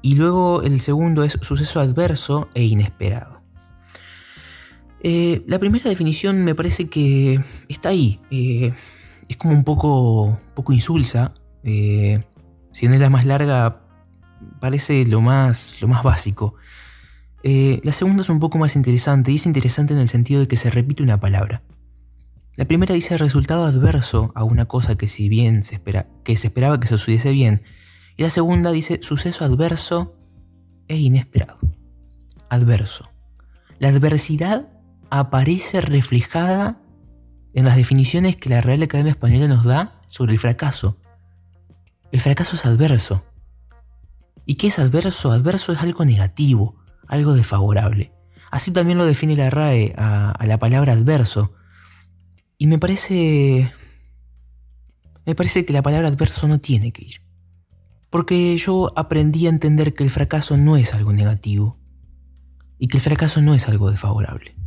Y 0.03 0.15
luego 0.15 0.63
el 0.63 0.79
segundo 0.79 1.23
es 1.23 1.37
suceso 1.41 1.79
adverso 1.79 2.49
e 2.55 2.63
inesperado. 2.63 3.30
La 5.03 5.59
primera 5.59 5.89
definición 5.89 6.43
me 6.43 6.55
parece 6.55 6.89
que 6.89 7.39
está 7.67 7.89
ahí. 7.89 8.19
es 8.29 9.37
como 9.37 9.53
un 9.53 9.63
poco, 9.63 10.39
poco 10.53 10.73
insulsa. 10.73 11.33
Si 11.63 12.87
no 12.87 12.93
es 12.93 12.99
la 12.99 13.09
más 13.09 13.25
larga, 13.25 13.81
parece 14.59 15.05
lo 15.05 15.21
más, 15.21 15.81
lo 15.81 15.87
más 15.87 16.03
básico. 16.03 16.55
Eh, 17.43 17.81
la 17.83 17.91
segunda 17.91 18.21
es 18.21 18.29
un 18.29 18.39
poco 18.39 18.57
más 18.57 18.75
interesante 18.75 19.31
y 19.31 19.35
es 19.35 19.45
interesante 19.45 19.93
en 19.93 19.99
el 19.99 20.07
sentido 20.07 20.41
de 20.41 20.47
que 20.47 20.57
se 20.57 20.69
repite 20.69 21.03
una 21.03 21.19
palabra. 21.19 21.63
La 22.55 22.65
primera 22.65 22.93
dice 22.93 23.17
resultado 23.17 23.65
adverso 23.65 24.31
a 24.35 24.43
una 24.43 24.65
cosa 24.65 24.95
que 24.95 25.07
si 25.07 25.29
bien 25.29 25.63
se, 25.63 25.75
espera, 25.75 26.07
que 26.23 26.35
se 26.35 26.47
esperaba 26.47 26.79
que 26.79 26.87
se 26.87 26.97
sucediese 26.97 27.31
bien. 27.31 27.63
Y 28.17 28.23
la 28.23 28.29
segunda 28.29 28.71
dice 28.71 28.99
suceso 29.01 29.45
adverso 29.45 30.15
e 30.87 30.97
inesperado. 30.97 31.57
Adverso. 32.49 33.09
La 33.79 33.87
adversidad 33.87 34.69
aparece 35.11 35.81
reflejada 35.81 36.81
en 37.53 37.65
las 37.65 37.75
definiciones 37.75 38.37
que 38.37 38.49
la 38.49 38.61
Real 38.61 38.81
Academia 38.81 39.11
Española 39.11 39.47
nos 39.47 39.65
da 39.65 40.01
sobre 40.07 40.31
el 40.33 40.39
fracaso. 40.39 40.97
El 42.11 42.21
fracaso 42.21 42.55
es 42.55 42.65
adverso. 42.65 43.23
¿Y 44.45 44.55
qué 44.55 44.67
es 44.67 44.79
adverso? 44.79 45.31
Adverso 45.31 45.73
es 45.73 45.79
algo 45.79 46.05
negativo, 46.05 46.75
algo 47.07 47.33
desfavorable. 47.33 48.13
Así 48.51 48.71
también 48.71 48.97
lo 48.97 49.05
define 49.05 49.35
la 49.35 49.49
RAE 49.49 49.93
a, 49.97 50.33
la 50.45 50.57
palabra 50.57 50.93
adverso. 50.93 51.53
Y 52.57 52.67
me 52.67 52.79
parece... 52.79 53.71
Me 55.25 55.35
parece 55.35 55.65
que 55.65 55.73
la 55.73 55.83
palabra 55.83 56.07
adverso 56.07 56.47
no 56.47 56.59
tiene 56.59 56.91
que 56.91 57.03
ir. 57.03 57.21
Porque 58.09 58.57
yo 58.57 58.91
aprendí 58.95 59.45
a 59.45 59.49
entender 59.49 59.93
que 59.93 60.03
el 60.03 60.09
fracaso 60.09 60.57
no 60.57 60.77
es 60.77 60.93
algo 60.93 61.13
negativo. 61.13 61.77
Y 62.79 62.87
que 62.87 62.97
el 62.97 63.03
fracaso 63.03 63.41
no 63.41 63.53
es 63.53 63.67
algo 63.67 63.91
desfavorable. 63.91 64.60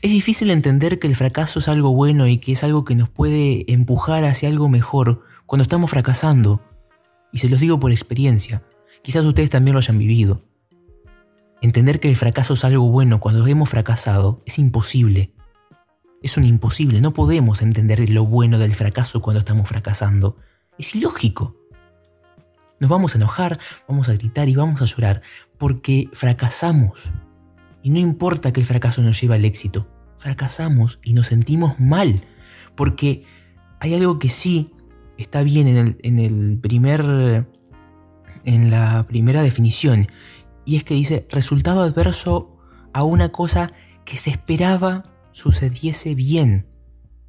Es 0.00 0.10
difícil 0.10 0.50
entender 0.50 0.98
que 0.98 1.06
el 1.06 1.16
fracaso 1.16 1.58
es 1.58 1.68
algo 1.68 1.92
bueno 1.92 2.26
y 2.26 2.38
que 2.38 2.52
es 2.52 2.64
algo 2.64 2.84
que 2.84 2.94
nos 2.94 3.08
puede 3.08 3.70
empujar 3.72 4.24
hacia 4.24 4.48
algo 4.48 4.68
mejor 4.68 5.22
cuando 5.46 5.62
estamos 5.62 5.90
fracasando, 5.90 6.62
y 7.32 7.38
se 7.38 7.48
los 7.48 7.60
digo 7.60 7.80
por 7.80 7.90
experiencia, 7.90 8.62
quizás 9.02 9.24
ustedes 9.24 9.50
también 9.50 9.74
lo 9.74 9.78
hayan 9.78 9.98
vivido. 9.98 10.42
Entender 11.60 12.00
que 12.00 12.08
el 12.08 12.16
fracaso 12.16 12.54
es 12.54 12.64
algo 12.64 12.90
bueno 12.90 13.20
cuando 13.20 13.46
hemos 13.46 13.68
fracasado 13.68 14.42
es 14.46 14.58
imposible, 14.58 15.32
Es 16.24 16.36
un 16.36 16.44
imposible, 16.44 17.00
no 17.00 17.12
podemos 17.12 17.62
entender 17.62 18.08
lo 18.08 18.24
bueno 18.24 18.58
del 18.58 18.74
fracaso 18.76 19.20
cuando 19.20 19.40
estamos 19.40 19.68
fracasando. 19.68 20.36
Es 20.78 20.94
ilógico. 20.94 21.56
Nos 22.78 22.88
vamos 22.88 23.14
a 23.14 23.18
enojar, 23.18 23.58
vamos 23.88 24.08
a 24.08 24.12
gritar 24.12 24.48
y 24.48 24.54
vamos 24.54 24.80
a 24.82 24.84
llorar 24.84 25.22
porque 25.58 26.08
fracasamos. 26.12 27.10
Y 27.82 27.90
no 27.90 27.98
importa 27.98 28.52
que 28.52 28.60
el 28.60 28.66
fracaso 28.66 29.02
nos 29.02 29.20
lleve 29.20 29.34
al 29.34 29.44
éxito, 29.44 29.88
fracasamos 30.18 31.00
y 31.02 31.14
nos 31.14 31.28
sentimos 31.28 31.78
mal. 31.80 32.20
Porque 32.74 33.24
hay 33.80 33.94
algo 33.94 34.18
que 34.18 34.28
sí 34.28 34.72
está 35.18 35.42
bien 35.42 35.66
en 35.66 35.76
el, 35.76 35.96
en 36.02 36.18
el 36.18 36.58
primer. 36.58 37.46
en 38.44 38.70
la 38.70 39.06
primera 39.06 39.42
definición. 39.42 40.06
Y 40.64 40.76
es 40.76 40.84
que 40.84 40.94
dice 40.94 41.26
resultado 41.30 41.82
adverso 41.82 42.56
a 42.92 43.02
una 43.04 43.30
cosa 43.30 43.70
que 44.04 44.16
se 44.16 44.30
esperaba 44.30 45.02
sucediese 45.32 46.14
bien. 46.14 46.66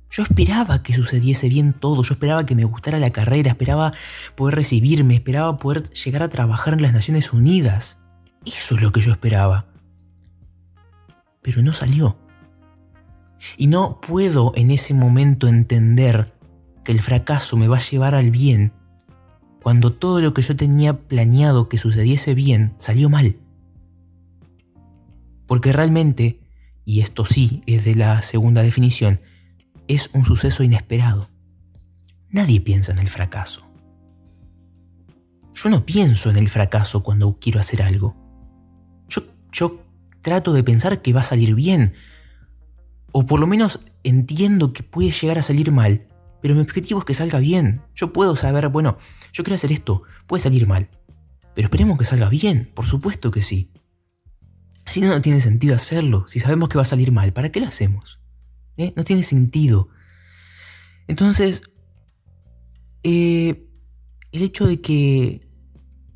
Yo 0.10 0.22
esperaba 0.22 0.84
que 0.84 0.94
sucediese 0.94 1.50
bien 1.50 1.74
todo, 1.74 2.04
yo 2.04 2.14
esperaba 2.14 2.46
que 2.46 2.54
me 2.54 2.66
gustara 2.66 3.00
la 3.00 3.10
carrera, 3.10 3.50
esperaba 3.50 3.94
poder 4.36 4.56
recibirme, 4.56 5.16
esperaba 5.16 5.58
poder 5.58 5.90
llegar 5.90 6.22
a 6.22 6.30
trabajar 6.30 6.76
en 6.76 6.84
las 6.84 6.94
Naciones 6.94 7.34
Unidas. 7.34 8.04
Eso 8.46 8.76
es 8.76 8.82
lo 8.84 8.92
que 8.92 9.02
yo 9.02 9.12
esperaba. 9.12 9.73
Pero 11.44 11.62
no 11.62 11.74
salió. 11.74 12.18
Y 13.58 13.68
no 13.68 14.00
puedo 14.02 14.54
en 14.56 14.72
ese 14.72 14.94
momento 14.94 15.48
entender 15.48 16.34
que 16.84 16.92
el 16.92 17.02
fracaso 17.02 17.58
me 17.58 17.68
va 17.68 17.78
a 17.78 17.82
llevar 17.82 18.16
al 18.16 18.32
bien 18.32 18.74
cuando 19.62 19.94
todo 19.94 20.20
lo 20.22 20.34
que 20.34 20.42
yo 20.42 20.56
tenía 20.56 21.08
planeado 21.08 21.70
que 21.70 21.78
sucediese 21.78 22.34
bien 22.34 22.74
salió 22.78 23.10
mal. 23.10 23.38
Porque 25.48 25.72
realmente, 25.72 26.40
y 26.86 27.00
esto 27.00 27.26
sí 27.26 27.64
es 27.66 27.86
de 27.86 27.96
la 27.96 28.22
segunda 28.22 28.62
definición, 28.62 29.22
es 29.88 30.10
un 30.14 30.26
suceso 30.26 30.64
inesperado. 30.64 31.30
Nadie 32.30 32.60
piensa 32.60 32.92
en 32.92 33.00
el 33.00 33.08
fracaso. 33.08 33.66
Yo 35.54 35.70
no 35.70 35.86
pienso 35.86 36.30
en 36.30 36.38
el 36.38 36.50
fracaso 36.50 37.04
cuando 37.04 37.36
quiero 37.40 37.60
hacer 37.60 37.84
algo. 37.84 38.16
Yo, 39.08 39.22
yo 39.52 39.80
trato 40.24 40.54
de 40.54 40.64
pensar 40.64 41.04
que 41.04 41.14
va 41.14 41.22
a 41.22 41.26
salir 41.26 41.54
bien. 41.54 41.94
O 43.12 43.28
por 43.28 43.40
lo 43.40 43.46
menos 43.46 43.82
entiendo 44.04 44.74
que 44.74 44.82
puede 44.82 45.12
llegar 45.12 45.38
a 45.38 45.44
salir 45.44 45.72
mal, 45.72 46.08
pero 46.42 46.56
mi 46.56 46.62
objetivo 46.62 47.00
es 47.00 47.06
que 47.06 47.14
salga 47.14 47.38
bien. 47.38 47.84
Yo 47.94 48.12
puedo 48.12 48.36
saber, 48.36 48.68
bueno, 48.70 48.98
yo 49.32 49.44
quiero 49.44 49.56
hacer 49.56 49.72
esto, 49.72 50.02
puede 50.26 50.42
salir 50.42 50.66
mal. 50.66 50.90
Pero 51.54 51.68
esperemos 51.68 52.00
que 52.00 52.06
salga 52.06 52.30
bien, 52.30 52.72
por 52.74 52.88
supuesto 52.88 53.30
que 53.30 53.44
sí. 53.44 53.70
Si 54.86 55.00
no, 55.02 55.08
no 55.08 55.22
tiene 55.22 55.40
sentido 55.40 55.76
hacerlo. 55.76 56.26
Si 56.28 56.40
sabemos 56.40 56.70
que 56.70 56.78
va 56.78 56.82
a 56.82 56.86
salir 56.86 57.12
mal, 57.12 57.32
¿para 57.34 57.52
qué 57.52 57.60
lo 57.60 57.68
hacemos? 57.68 58.20
¿Eh? 58.78 58.94
No 58.96 59.04
tiene 59.04 59.24
sentido. 59.24 59.90
Entonces, 61.08 61.62
eh, 63.04 63.70
el 64.32 64.42
hecho 64.42 64.66
de 64.66 64.82
que, 64.82 65.48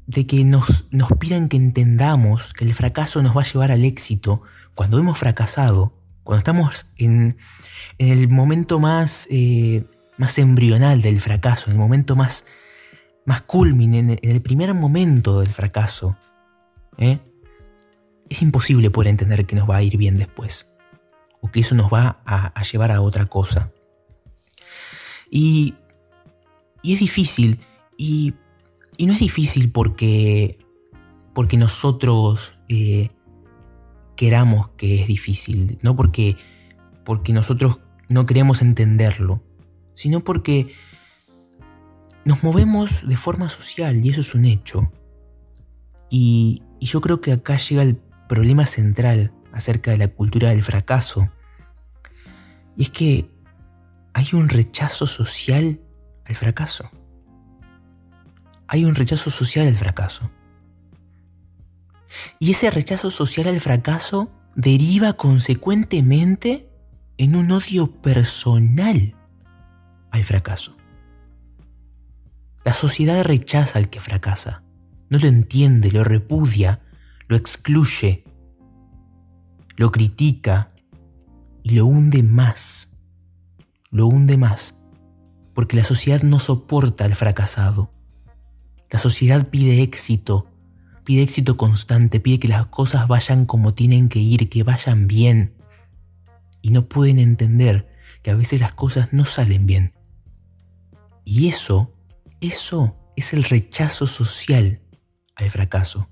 de 0.08 0.26
que 0.26 0.44
nos, 0.46 0.92
nos, 0.92 1.10
pidan 1.20 1.50
que 1.50 1.58
entendamos 1.58 2.54
que 2.54 2.64
el 2.64 2.74
fracaso 2.74 3.22
nos 3.22 3.36
va 3.36 3.42
a 3.42 3.46
llevar 3.46 3.72
al 3.72 3.84
éxito, 3.84 4.42
cuando 4.74 4.98
hemos 4.98 5.18
fracasado, 5.20 5.94
cuando 6.24 6.40
estamos 6.40 6.88
en, 6.98 7.38
en 7.98 8.18
el 8.18 8.30
momento 8.30 8.80
más, 8.80 9.28
eh, 9.30 9.86
más 10.18 10.38
embrional 10.38 11.02
del 11.02 11.20
fracaso, 11.20 11.68
en 11.68 11.74
el 11.74 11.80
momento 11.80 12.16
más, 12.16 12.46
más 13.26 13.42
culmine, 13.42 14.00
en 14.00 14.20
el, 14.22 14.42
primer 14.42 14.74
momento 14.74 15.42
del 15.42 15.50
fracaso, 15.50 16.18
¿eh? 16.98 17.20
es 18.30 18.42
imposible 18.42 18.90
poder 18.90 19.10
entender 19.10 19.46
que 19.46 19.56
nos 19.56 19.70
va 19.70 19.78
a 19.78 19.84
ir 19.84 19.98
bien 19.98 20.18
después 20.18 20.74
o 21.42 21.52
que 21.52 21.60
eso 21.60 21.76
nos 21.76 21.92
va 21.94 22.22
a, 22.26 22.62
llevar 22.64 22.92
a 22.92 23.02
otra 23.02 23.26
cosa. 23.26 23.72
Y, 25.30 25.76
y 26.82 26.94
es 26.94 27.00
difícil, 27.00 27.60
y, 27.98 28.34
y, 28.98 29.06
no 29.06 29.14
es 29.14 29.20
difícil 29.20 29.72
porque, 29.72 30.58
porque 31.34 31.58
nosotros 31.58 32.54
eh, 32.68 33.10
queramos 34.16 34.70
que 34.72 35.02
es 35.02 35.08
difícil, 35.08 35.78
no 35.82 35.96
porque, 35.96 36.38
porque 37.06 37.34
nosotros 37.34 37.80
no 38.10 38.26
queremos 38.26 38.62
entenderlo, 38.62 39.44
sino 39.94 40.24
porque 40.24 40.74
nos 42.26 42.44
movemos 42.44 43.08
de 43.08 43.18
forma 43.18 43.50
social 43.50 44.04
y 44.04 44.10
eso 44.10 44.22
es 44.22 44.36
un 44.36 44.46
hecho. 44.46 44.92
Y, 46.10 46.64
y 46.80 46.86
yo 46.86 47.02
creo 47.02 47.22
que 47.22 47.32
acá 47.32 47.58
llega 47.58 47.84
el 47.84 47.96
problema 48.28 48.66
central 48.66 49.34
acerca 49.54 49.92
de 49.92 49.98
la 49.98 50.08
cultura 50.08 50.50
del 50.50 50.64
fracaso. 50.64 51.30
Y 52.76 52.84
es 52.84 52.90
que 52.90 53.30
hay 54.14 54.28
un 54.34 54.50
rechazo 54.50 55.08
social 55.08 55.80
al 56.26 56.36
fracaso. 56.36 56.90
Hay 58.68 58.86
un 58.86 58.96
rechazo 58.96 59.30
social 59.30 59.68
al 59.68 59.76
fracaso. 59.76 60.30
Y 62.40 62.52
ese 62.52 62.70
rechazo 62.70 63.10
social 63.10 63.48
al 63.48 63.60
fracaso 63.60 64.32
deriva 64.56 65.14
consecuentemente 65.14 66.70
en 67.18 67.36
un 67.36 67.52
odio 67.52 67.92
personal 68.02 69.16
al 70.12 70.24
fracaso. 70.24 70.76
La 72.64 72.74
sociedad 72.74 73.24
rechaza 73.24 73.80
al 73.80 73.90
que 73.90 74.00
fracasa, 74.00 74.64
no 75.10 75.20
lo 75.20 75.28
entiende, 75.28 75.92
lo 75.92 76.04
repudia, 76.04 76.82
lo 77.28 77.38
excluye, 77.38 78.26
lo 79.78 79.92
critica 79.92 80.70
y 81.64 81.76
lo 81.76 81.86
hunde 81.86 82.24
más. 82.24 82.94
Lo 83.90 84.08
hunde 84.08 84.36
más 84.36 84.78
porque 85.58 85.76
la 85.76 85.84
sociedad 85.84 86.22
no 86.22 86.38
soporta 86.38 87.04
al 87.04 87.16
fracasado. 87.16 87.92
La 88.90 89.00
sociedad 89.00 89.50
pide 89.50 89.82
éxito, 89.82 90.48
pide 91.04 91.24
éxito 91.24 91.58
constante, 91.58 92.20
pide 92.20 92.40
que 92.40 92.48
las 92.48 92.68
cosas 92.68 93.08
vayan 93.08 93.46
como 93.46 93.74
tienen 93.74 94.10
que 94.10 94.20
ir, 94.20 94.50
que 94.50 94.64
vayan 94.64 95.08
bien. 95.08 95.56
Y 96.62 96.72
no 96.72 96.88
pueden 96.88 97.20
entender 97.20 97.88
que 98.24 98.32
a 98.32 98.36
veces 98.36 98.60
las 98.60 98.74
cosas 98.74 99.14
no 99.14 99.26
salen 99.26 99.66
bien. 99.66 99.94
Y 101.24 101.48
eso, 101.48 101.94
eso 102.42 102.98
es 103.16 103.34
el 103.34 103.44
rechazo 103.44 104.08
social 104.08 104.82
al 105.36 105.50
fracaso. 105.50 106.10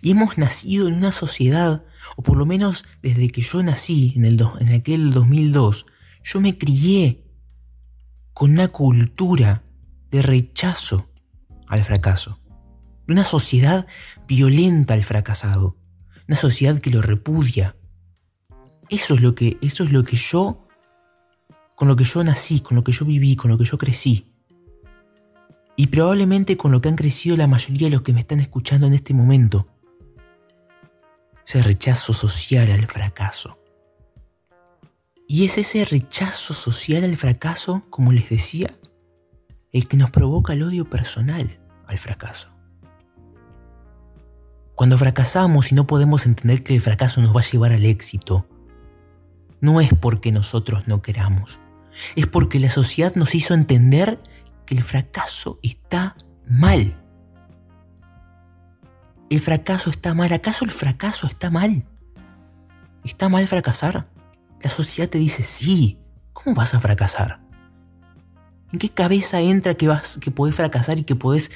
Y 0.00 0.12
hemos 0.12 0.38
nacido 0.38 0.88
en 0.88 0.94
una 0.94 1.12
sociedad 1.12 1.84
o 2.16 2.22
por 2.22 2.36
lo 2.36 2.46
menos 2.46 2.84
desde 3.02 3.28
que 3.30 3.42
yo 3.42 3.62
nací 3.62 4.12
en, 4.16 4.24
el 4.24 4.40
en 4.60 4.68
aquel 4.68 5.12
2002, 5.12 5.86
yo 6.22 6.40
me 6.40 6.56
crié 6.56 7.24
con 8.32 8.52
una 8.52 8.68
cultura 8.68 9.62
de 10.10 10.22
rechazo 10.22 11.10
al 11.68 11.82
fracaso, 11.84 12.40
una 13.08 13.24
sociedad 13.24 13.86
violenta 14.26 14.94
al 14.94 15.04
fracasado, 15.04 15.76
una 16.28 16.36
sociedad 16.36 16.78
que 16.78 16.90
lo 16.90 17.02
repudia. 17.02 17.76
Eso 18.88 19.14
es 19.14 19.20
lo 19.20 19.34
que, 19.34 19.58
eso 19.62 19.84
es 19.84 19.92
lo 19.92 20.04
que 20.04 20.16
yo, 20.16 20.66
con 21.76 21.88
lo 21.88 21.96
que 21.96 22.04
yo 22.04 22.22
nací, 22.24 22.60
con 22.60 22.76
lo 22.76 22.84
que 22.84 22.92
yo 22.92 23.04
viví, 23.04 23.36
con 23.36 23.50
lo 23.50 23.58
que 23.58 23.64
yo 23.64 23.78
crecí. 23.78 24.32
Y 25.76 25.88
probablemente 25.88 26.56
con 26.56 26.70
lo 26.70 26.80
que 26.80 26.88
han 26.88 26.96
crecido 26.96 27.36
la 27.36 27.46
mayoría 27.46 27.88
de 27.88 27.94
los 27.96 28.02
que 28.02 28.12
me 28.12 28.20
están 28.20 28.40
escuchando 28.40 28.86
en 28.86 28.94
este 28.94 29.12
momento 29.12 29.66
ese 31.46 31.62
rechazo 31.62 32.12
social 32.12 32.70
al 32.70 32.86
fracaso. 32.86 33.58
Y 35.26 35.44
es 35.44 35.58
ese 35.58 35.84
rechazo 35.84 36.54
social 36.54 37.04
al 37.04 37.16
fracaso, 37.16 37.84
como 37.90 38.12
les 38.12 38.28
decía, 38.28 38.68
el 39.74 39.88
que 39.88 39.96
nos 39.96 40.10
provoca 40.10 40.52
el 40.52 40.62
odio 40.62 40.88
personal 40.88 41.58
al 41.86 41.98
fracaso. 41.98 42.48
Cuando 44.76 44.96
fracasamos 44.96 45.72
y 45.72 45.74
no 45.74 45.86
podemos 45.86 46.26
entender 46.26 46.62
que 46.62 46.74
el 46.74 46.80
fracaso 46.80 47.20
nos 47.20 47.34
va 47.36 47.40
a 47.40 47.44
llevar 47.44 47.72
al 47.72 47.84
éxito, 47.84 48.48
no 49.60 49.80
es 49.80 49.90
porque 49.92 50.30
nosotros 50.30 50.86
no 50.86 51.02
queramos, 51.02 51.58
es 52.14 52.26
porque 52.28 52.60
la 52.60 52.70
sociedad 52.70 53.14
nos 53.16 53.34
hizo 53.34 53.52
entender 53.52 54.20
que 54.64 54.76
el 54.76 54.82
fracaso 54.82 55.58
está 55.62 56.16
mal. 56.48 56.96
¿El 59.28 59.40
fracaso 59.40 59.90
está 59.90 60.14
mal? 60.14 60.32
¿Acaso 60.32 60.64
el 60.64 60.70
fracaso 60.70 61.26
está 61.26 61.50
mal? 61.50 61.84
¿Está 63.04 63.28
mal 63.28 63.46
fracasar? 63.48 64.08
La 64.62 64.70
sociedad 64.70 65.10
te 65.10 65.18
dice, 65.18 65.42
sí, 65.42 65.98
¿cómo 66.32 66.54
vas 66.54 66.74
a 66.74 66.80
fracasar? 66.80 67.43
¿En 68.74 68.80
qué 68.80 68.88
cabeza 68.88 69.40
entra 69.40 69.76
que, 69.76 69.86
vas, 69.86 70.18
que 70.20 70.32
podés 70.32 70.56
fracasar 70.56 70.98
y 70.98 71.04
que 71.04 71.14
podés, 71.14 71.52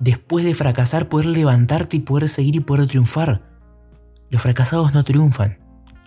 después 0.00 0.44
de 0.44 0.52
fracasar, 0.52 1.08
poder 1.08 1.26
levantarte 1.26 1.98
y 1.98 2.00
poder 2.00 2.28
seguir 2.28 2.56
y 2.56 2.58
poder 2.60 2.88
triunfar? 2.88 3.48
Los 4.30 4.42
fracasados 4.42 4.92
no 4.92 5.04
triunfan. 5.04 5.60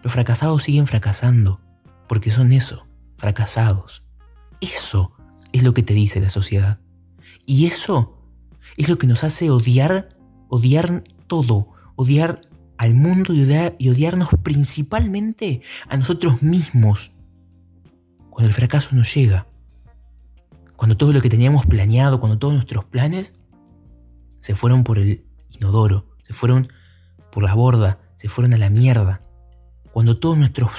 Los 0.03 0.11
fracasados 0.11 0.63
siguen 0.63 0.85
fracasando. 0.85 1.61
Porque 2.09 2.29
son 2.29 2.51
eso, 2.51 2.85
fracasados. 3.15 4.03
Eso 4.59 5.13
es 5.53 5.63
lo 5.63 5.73
que 5.73 5.81
te 5.81 5.93
dice 5.93 6.19
la 6.19 6.27
sociedad. 6.27 6.81
Y 7.45 7.65
eso 7.65 8.17
es 8.75 8.89
lo 8.89 8.97
que 8.97 9.07
nos 9.07 9.23
hace 9.23 9.49
odiar 9.49 10.09
odiar 10.49 11.05
todo, 11.27 11.69
odiar 11.95 12.41
al 12.77 12.95
mundo 12.95 13.33
y, 13.33 13.47
y 13.77 13.89
odiarnos 13.89 14.27
principalmente 14.43 15.61
a 15.87 15.95
nosotros 15.95 16.41
mismos 16.41 17.13
cuando 18.29 18.49
el 18.49 18.53
fracaso 18.53 18.93
nos 18.93 19.15
llega. 19.15 19.47
Cuando 20.75 20.97
todo 20.97 21.13
lo 21.13 21.21
que 21.21 21.29
teníamos 21.29 21.65
planeado, 21.65 22.19
cuando 22.19 22.37
todos 22.37 22.53
nuestros 22.53 22.85
planes 22.85 23.33
se 24.39 24.55
fueron 24.55 24.83
por 24.83 24.99
el 24.99 25.25
inodoro, 25.49 26.05
se 26.25 26.33
fueron 26.33 26.67
por 27.31 27.43
la 27.43 27.53
borda, 27.53 27.99
se 28.15 28.29
fueron 28.29 28.53
a 28.53 28.57
la 28.57 28.69
mierda. 28.69 29.21
Cuando 29.91 30.17
todos 30.17 30.37
nuestros, 30.37 30.71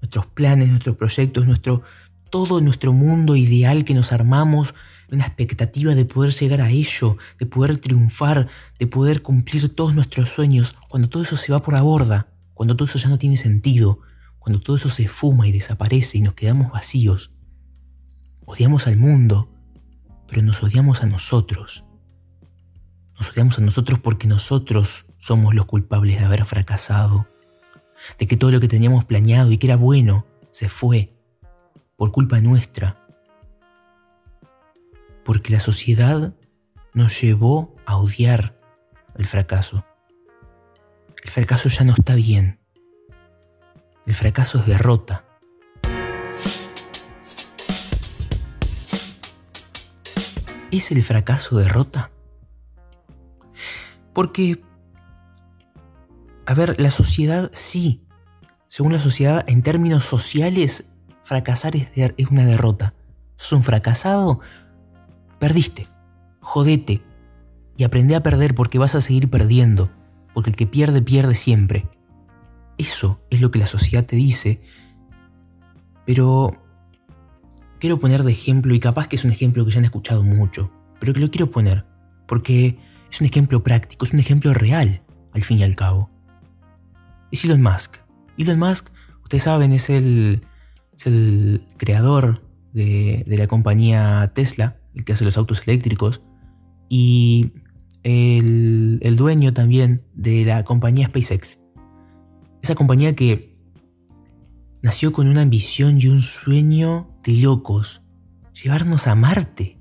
nuestros 0.00 0.26
planes, 0.26 0.68
nuestros 0.68 0.96
proyectos, 0.96 1.46
nuestro, 1.46 1.82
todo 2.30 2.60
nuestro 2.60 2.92
mundo 2.92 3.36
ideal 3.36 3.84
que 3.84 3.94
nos 3.94 4.12
armamos, 4.12 4.74
una 5.10 5.24
expectativa 5.24 5.94
de 5.94 6.04
poder 6.04 6.32
llegar 6.32 6.60
a 6.60 6.70
ello, 6.70 7.16
de 7.38 7.46
poder 7.46 7.78
triunfar, 7.78 8.48
de 8.78 8.86
poder 8.86 9.22
cumplir 9.22 9.74
todos 9.74 9.94
nuestros 9.94 10.30
sueños, 10.30 10.76
cuando 10.88 11.08
todo 11.08 11.22
eso 11.22 11.36
se 11.36 11.52
va 11.52 11.60
por 11.60 11.74
la 11.74 11.82
borda, 11.82 12.28
cuando 12.54 12.76
todo 12.76 12.86
eso 12.86 12.98
ya 12.98 13.08
no 13.08 13.18
tiene 13.18 13.36
sentido, 13.36 14.00
cuando 14.38 14.60
todo 14.60 14.76
eso 14.76 14.88
se 14.88 15.08
fuma 15.08 15.48
y 15.48 15.52
desaparece 15.52 16.18
y 16.18 16.20
nos 16.22 16.34
quedamos 16.34 16.72
vacíos. 16.72 17.32
Odiamos 18.50 18.88
al 18.88 18.96
mundo, 18.96 19.48
pero 20.26 20.42
nos 20.42 20.60
odiamos 20.64 21.04
a 21.04 21.06
nosotros. 21.06 21.84
Nos 23.16 23.30
odiamos 23.30 23.56
a 23.58 23.60
nosotros 23.60 24.00
porque 24.00 24.26
nosotros 24.26 25.04
somos 25.18 25.54
los 25.54 25.66
culpables 25.66 26.18
de 26.18 26.24
haber 26.24 26.44
fracasado, 26.44 27.28
de 28.18 28.26
que 28.26 28.36
todo 28.36 28.50
lo 28.50 28.58
que 28.58 28.66
teníamos 28.66 29.04
planeado 29.04 29.52
y 29.52 29.58
que 29.58 29.68
era 29.68 29.76
bueno 29.76 30.26
se 30.50 30.68
fue 30.68 31.14
por 31.94 32.10
culpa 32.10 32.40
nuestra, 32.40 33.00
porque 35.24 35.52
la 35.52 35.60
sociedad 35.60 36.34
nos 36.92 37.20
llevó 37.20 37.76
a 37.86 37.98
odiar 37.98 38.60
el 39.14 39.26
fracaso. 39.26 39.84
El 41.22 41.30
fracaso 41.30 41.68
ya 41.68 41.84
no 41.84 41.92
está 41.92 42.16
bien. 42.16 42.58
El 44.06 44.14
fracaso 44.14 44.58
es 44.58 44.66
derrota. 44.66 45.24
¿Es 50.70 50.90
el 50.92 51.02
fracaso 51.02 51.58
derrota? 51.58 52.10
Porque, 54.12 54.62
a 56.46 56.54
ver, 56.54 56.80
la 56.80 56.90
sociedad 56.90 57.50
sí. 57.52 58.04
Según 58.68 58.92
la 58.92 59.00
sociedad, 59.00 59.44
en 59.48 59.62
términos 59.62 60.04
sociales, 60.04 60.92
fracasar 61.22 61.74
es, 61.76 61.90
una 62.30 62.44
derrota. 62.44 62.94
¿Sos 63.36 63.52
un 63.52 63.62
fracasado? 63.62 64.40
Perdiste. 65.38 65.88
Jodete. 66.40 67.02
Y 67.76 67.84
aprende 67.84 68.14
a 68.14 68.22
perder 68.22 68.54
porque 68.54 68.78
vas 68.78 68.94
a 68.94 69.00
seguir 69.00 69.28
perdiendo. 69.28 69.90
Porque 70.34 70.50
el 70.50 70.56
que 70.56 70.66
pierde, 70.66 71.02
pierde 71.02 71.34
siempre. 71.34 71.88
Eso 72.78 73.20
es 73.30 73.40
lo 73.40 73.50
que 73.50 73.58
la 73.58 73.66
sociedad 73.66 74.06
te 74.06 74.16
dice. 74.16 74.62
Pero 76.06 76.62
quiero 77.80 77.98
poner 77.98 78.22
de 78.22 78.30
ejemplo, 78.30 78.74
y 78.74 78.78
capaz 78.78 79.08
que 79.08 79.16
es 79.16 79.24
un 79.24 79.32
ejemplo 79.32 79.64
que 79.64 79.72
ya 79.72 79.78
han 79.78 79.84
escuchado 79.84 80.22
mucho, 80.22 80.70
pero 81.00 81.12
que 81.12 81.20
lo 81.20 81.30
quiero 81.30 81.50
poner, 81.50 81.84
porque 82.28 82.78
es 83.10 83.20
un 83.20 83.26
ejemplo 83.26 83.64
práctico, 83.64 84.04
es 84.04 84.12
un 84.12 84.20
ejemplo 84.20 84.54
real, 84.54 85.02
al 85.32 85.42
fin 85.42 85.58
y 85.58 85.64
al 85.64 85.74
cabo. 85.74 86.10
Es 87.32 87.44
Elon 87.44 87.62
Musk. 87.62 87.96
Elon 88.38 88.58
Musk, 88.58 88.90
ustedes 89.22 89.42
saben, 89.44 89.72
es 89.72 89.90
el, 89.90 90.42
creador 91.78 92.42
de, 92.72 93.24
la 93.26 93.48
compañía 93.48 94.30
Tesla, 94.34 94.76
el 94.94 95.04
que 95.04 95.14
hace 95.14 95.24
los 95.24 95.38
autos 95.38 95.62
eléctricos, 95.66 96.22
y 96.88 97.52
el 98.02 99.16
dueño 99.16 99.52
también 99.54 100.04
de 100.14 100.44
la 100.44 100.64
compañía 100.64 101.06
SpaceX. 101.06 101.58
Esa 102.62 102.74
compañía 102.74 103.16
que 103.16 103.49
nació 104.82 105.12
con 105.12 105.28
una 105.28 105.42
ambición 105.42 105.98
y 106.00 106.08
un 106.08 106.22
sueño 106.22 107.10
de 107.22 107.36
locos, 107.36 108.02
llevarnos 108.52 109.06
a 109.06 109.14
Marte. 109.14 109.78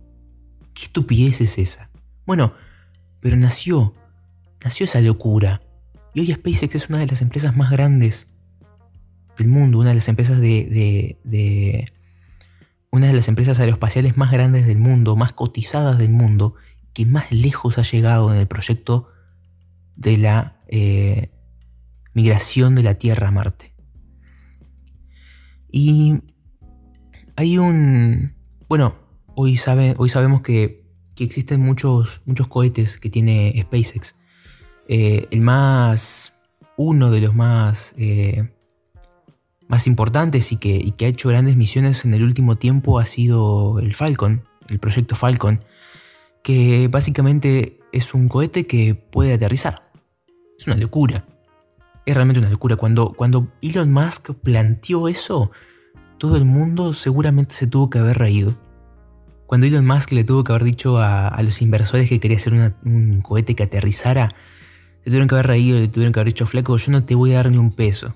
¿Qué 0.74 0.84
estupidez 0.84 1.42
es 1.42 1.58
esa? 1.58 1.90
Bueno, 2.26 2.54
pero 3.20 3.38
nació, 3.38 3.94
nació 4.64 4.86
esa 4.86 5.02
locura. 5.02 5.62
Y 6.14 6.22
hoy 6.22 6.34
SpaceX 6.34 6.76
es 6.76 6.90
una 6.90 7.00
de 7.00 7.08
las 7.08 7.22
empresas 7.22 7.56
más 7.56 7.72
grandes 7.72 8.36
del 9.38 9.48
mundo, 9.48 9.80
una 9.80 9.90
de 9.90 9.96
las 9.96 10.08
empresas 10.08 10.40
de, 10.40 11.18
de, 11.24 11.92
una 12.92 13.08
de 13.08 13.14
las 13.14 13.28
empresas 13.28 13.60
aeroespaciales 13.60 14.18
más 14.18 14.32
grandes 14.32 14.66
del 14.68 14.80
mundo, 14.80 15.16
más 15.16 15.34
cotizadas 15.34 15.98
del 15.98 16.12
mundo, 16.12 16.56
que 16.94 17.06
más 17.06 17.32
lejos 17.32 17.78
ha 17.78 17.84
llegado 17.84 18.34
en 18.34 18.40
el 18.40 18.48
proyecto 18.48 19.10
de 19.96 20.18
la 20.18 20.62
eh, 20.68 21.32
migración 22.14 22.76
de 22.76 22.84
la 22.84 22.96
Tierra 22.96 23.30
a 23.30 23.32
Marte. 23.32 23.69
Y 25.72 26.20
hay 27.36 27.58
un... 27.58 28.34
Bueno, 28.68 28.96
hoy, 29.36 29.58
sabe, 29.58 29.96
hoy 29.98 30.10
sabemos 30.10 30.42
que 30.42 30.80
que 31.20 31.26
existen 31.26 31.60
muchos, 31.60 32.22
muchos 32.24 32.48
cohetes 32.48 32.98
que 32.98 33.10
tiene 33.10 33.54
SpaceX. 33.62 34.16
Eh, 34.88 35.28
el 35.32 35.42
más, 35.42 36.32
uno 36.78 37.12
de 37.12 37.20
los 37.20 37.36
más, 37.36 37.94
eh, 37.98 38.54
más 39.68 39.86
importantes 39.86 40.54
y 40.54 40.58
que, 40.58 40.94
ha 41.02 41.08
hecho 41.08 41.28
grandes 41.28 41.58
misiones 41.58 42.06
en 42.06 42.14
el 42.14 42.24
último 42.24 42.56
tiempo 42.56 43.00
ha 43.00 43.06
sido 43.06 43.80
el 43.80 43.94
Falcon, 43.94 44.46
el 44.70 44.80
proyecto 44.80 45.18
Falcon, 45.18 45.60
que 46.42 46.88
básicamente 46.88 47.82
es 47.92 48.14
un 48.14 48.30
cohete 48.30 48.66
que 48.66 48.96
puede 48.96 49.34
aterrizar. 49.34 49.92
Es 50.58 50.68
una 50.68 50.78
locura. 50.78 51.28
Es 52.10 52.16
realmente 52.16 52.40
una 52.40 52.50
locura. 52.50 52.76
Cuando, 52.76 53.14
cuando 53.14 53.52
Elon 53.62 53.92
Musk 53.92 54.32
planteó 54.42 55.08
eso, 55.08 55.52
todo 56.18 56.38
el 56.38 56.46
mundo 56.46 56.94
seguramente 56.94 57.54
se 57.54 57.68
tuvo 57.68 57.90
que 57.90 58.00
haber 58.00 58.18
reído 58.18 58.58
cuando 59.50 59.66
Elon 59.66 59.84
Musk 59.84 60.12
le 60.12 60.24
tuvo 60.24 60.44
que 60.44 60.52
haber 60.52 60.64
dicho 60.64 61.00
a, 61.00 61.36
los 61.42 61.64
inversores 61.64 62.08
que 62.08 62.20
quería 62.20 62.38
hacer 62.38 62.54
un 62.86 63.22
cohete 63.24 63.56
que 63.56 63.64
aterrizara, 63.64 64.30
se 65.00 65.06
tuvieron 65.06 65.28
que 65.28 65.34
haber 65.34 65.48
reído, 65.48 65.80
le 65.80 65.88
tuvieron 65.88 66.14
que 66.14 66.20
haber 66.20 66.32
dicho, 66.32 66.46
flaco, 66.46 66.78
yo 66.78 66.92
no 66.92 67.04
te 67.04 67.16
voy 67.16 67.34
a 67.34 67.38
dar 67.38 67.50
ni 67.50 67.58
un 67.58 67.72
peso. 67.72 68.14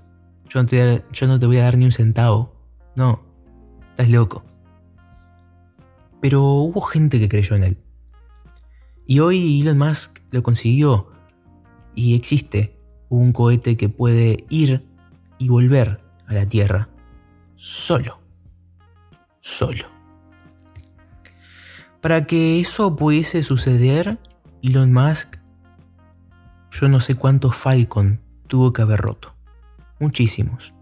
Yo 0.47 0.62
no 0.62 0.67
te, 0.67 1.03
yo 1.12 1.25
no 1.25 1.39
te 1.39 1.47
voy 1.47 1.58
a 1.58 1.63
dar 1.63 1.75
ni 1.75 1.86
un 1.86 1.91
centavo. 1.91 2.53
No, 2.95 3.23
estás 3.89 4.12
loco. 4.12 4.45
Pero 6.21 6.43
hubo 6.43 6.82
gente 6.82 7.19
que 7.19 7.27
creyó 7.27 7.56
en 7.56 7.63
él. 7.63 7.77
Y 9.08 9.17
hoy 9.17 9.62
Elon 9.62 9.79
Musk 9.79 10.19
lo 10.29 10.43
consiguió. 10.43 11.10
Y 11.95 12.13
existe 12.13 12.72
un 13.19 13.32
cohete 13.32 13.78
que 13.78 13.89
puede 13.89 14.45
ir 14.49 14.88
y 15.38 15.49
volver 15.49 16.02
a 16.26 16.34
la 16.34 16.47
Tierra. 16.47 16.89
Solo. 17.56 18.21
Solo. 19.39 19.86
Para 22.02 22.26
que 22.26 22.60
eso 22.60 22.95
pudiese 22.95 23.43
suceder, 23.43 24.19
Elon 24.62 24.91
Musk, 24.91 25.38
yo 26.71 26.89
no 26.89 26.99
sé 26.99 27.15
cuántos 27.15 27.56
Falcon 27.56 28.21
tuvo 28.47 28.73
que 28.73 28.82
haber 28.82 28.99
roto. 28.99 29.36
Muchísimos. 29.99 30.73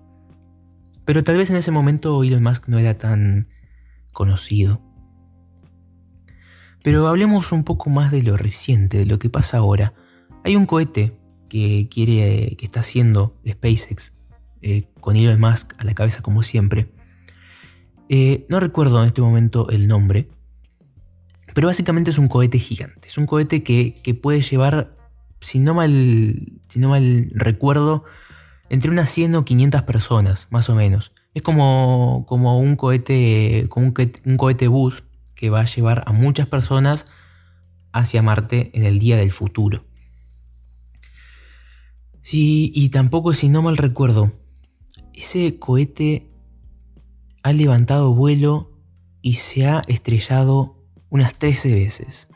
Pero 1.06 1.24
tal 1.24 1.38
vez 1.38 1.50
en 1.50 1.58
ese 1.58 1.72
momento 1.72 2.24
Elon 2.24 2.44
Musk 2.44 2.70
no 2.70 2.80
era 2.80 2.94
tan 2.94 3.50
conocido. 4.14 4.82
Pero 6.84 7.08
hablemos 7.08 7.52
un 7.52 7.64
poco 7.64 7.90
más 7.90 8.12
de 8.12 8.24
lo 8.24 8.38
reciente, 8.38 9.00
de 9.00 9.06
lo 9.06 9.20
que 9.20 9.30
pasa 9.30 9.58
ahora. 9.58 9.94
Hay 10.44 10.56
un 10.56 10.66
cohete 10.66 11.21
que 11.52 11.90
quiere, 11.90 12.56
que 12.56 12.64
está 12.64 12.80
haciendo 12.80 13.36
SpaceX 13.46 14.14
eh, 14.62 14.88
con 15.02 15.18
Elon 15.18 15.38
Musk 15.38 15.74
a 15.80 15.84
la 15.84 15.94
cabeza 15.94 16.22
como 16.22 16.44
siempre. 16.44 16.94
Eh, 18.08 18.46
no 18.48 18.62
recuerdo 18.62 19.02
en 19.02 19.08
este 19.08 19.20
momento 19.20 19.70
el 19.70 19.90
nombre, 19.90 20.30
pero 21.54 21.68
básicamente 21.68 22.10
es 22.10 22.18
un 22.18 22.30
cohete 22.30 22.58
gigante. 22.58 23.10
Es 23.10 23.18
un 23.18 23.26
cohete 23.26 23.64
que, 23.64 24.18
puede 24.22 24.40
llevar, 24.40 24.96
si 25.42 25.60
no, 25.60 25.74
mal, 25.74 26.62
si 26.70 26.80
no 26.80 26.88
mal 26.88 27.30
recuerdo, 27.34 28.06
entre 28.70 28.90
unas 28.90 29.10
100 29.10 29.36
o 29.36 29.44
500 29.44 29.82
personas, 29.82 30.48
más 30.52 30.70
o 30.70 30.76
menos. 30.76 31.12
Es 31.34 31.42
como, 31.42 32.26
como, 32.30 32.60
un, 32.60 32.78
cohete, 32.78 33.66
como 33.68 33.88
un, 33.88 34.38
cohete, 34.38 34.70
bus 34.70 35.04
que 35.36 35.50
va 35.50 35.60
a 35.60 35.66
llevar 35.66 36.06
a 36.08 36.14
muchas 36.14 36.48
personas 36.48 37.08
hacia 37.92 38.22
Marte 38.22 38.72
en 38.74 38.86
el 38.86 39.00
día 39.00 39.18
del 39.18 39.32
futuro. 39.32 39.91
Sí, 42.22 42.72
y 42.76 42.90
tampoco, 42.90 43.34
si 43.34 43.50
no 43.50 43.62
mal 43.62 43.78
recuerdo, 43.78 44.32
ese 45.14 45.58
cohete 45.58 46.28
ha 47.44 47.54
levantado 47.54 48.14
vuelo 48.14 48.72
y 49.22 49.36
se 49.36 49.66
ha 49.66 49.82
estrellado 49.88 50.78
unas 51.10 51.36
13 51.36 51.74
veces. 51.76 52.28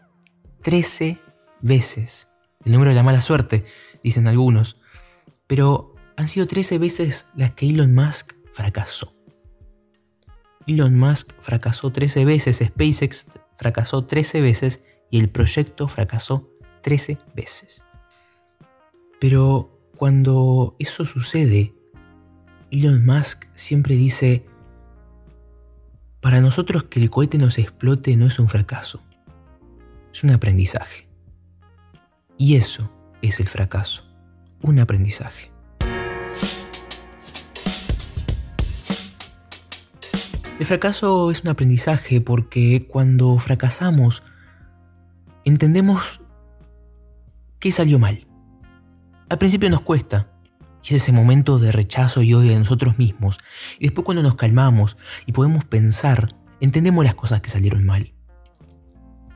13 0.64 1.20
veces. 1.62 2.30
El 2.64 2.72
número 2.72 2.90
de 2.90 2.96
la 2.96 3.04
mala 3.04 3.22
suerte, 3.22 3.64
dicen 4.04 4.28
algunos. 4.28 4.78
Pero 5.48 5.94
han 6.18 6.28
sido 6.28 6.48
13 6.48 6.80
veces 6.80 7.28
las 7.36 7.52
que 7.52 7.70
Elon 7.70 7.94
Musk 7.94 8.34
fracasó. 8.52 9.14
Elon 10.68 10.98
Musk 10.98 11.34
fracasó 11.40 11.92
13 11.92 12.26
veces, 12.26 12.58
SpaceX 12.58 13.28
fracasó 13.54 14.06
13 14.06 14.42
veces 14.42 14.84
y 15.12 15.20
el 15.20 15.30
proyecto 15.30 15.88
fracasó 15.88 16.52
13 16.82 17.20
veces. 17.36 17.84
Pero 19.20 19.75
cuando 19.96 20.76
eso 20.80 21.06
sucede, 21.06 21.74
Elon 22.72 23.06
Musk 23.06 23.46
siempre 23.54 23.96
dice, 23.96 24.46
para 26.22 26.42
nosotros 26.42 26.84
que 26.84 27.00
el 27.00 27.10
cohete 27.10 27.38
nos 27.38 27.58
explote 27.58 28.16
no 28.18 28.28
es 28.28 28.40
un 28.40 28.48
fracaso, 28.48 29.02
es 30.14 30.24
un 30.24 30.32
aprendizaje. 30.32 31.08
Y 32.38 32.56
eso 32.56 32.92
es 33.22 33.40
el 33.40 33.48
fracaso, 33.48 34.04
un 34.62 34.80
aprendizaje. 34.80 35.52
El 40.60 40.66
fracaso 40.66 41.32
es 41.32 41.44
un 41.44 41.50
aprendizaje 41.50 42.22
porque 42.22 42.88
cuando 42.88 43.38
fracasamos 43.38 44.24
entendemos 45.44 46.22
que 47.60 47.72
salió 47.72 48.00
mal. 48.00 48.26
Al 49.30 49.38
principio 49.40 49.70
nos 49.70 49.82
cuesta, 49.82 50.30
y 50.84 50.90
es 50.90 51.02
ese 51.02 51.12
momento 51.12 51.58
de 51.58 51.72
rechazo 51.72 52.22
y 52.22 52.34
odio 52.34 52.52
de 52.52 52.60
nosotros 52.60 53.00
mismos, 53.00 53.40
y 53.80 53.86
después 53.86 54.06
cuando 54.06 54.22
nos 54.22 54.36
calmamos 54.36 54.98
y 55.26 55.32
podemos 55.32 55.66
pensar, 55.66 56.28
entendemos 56.62 57.04
las 57.04 57.16
cosas 57.16 57.42
que 57.42 57.50
salieron 57.50 57.86
mal. 57.86 58.14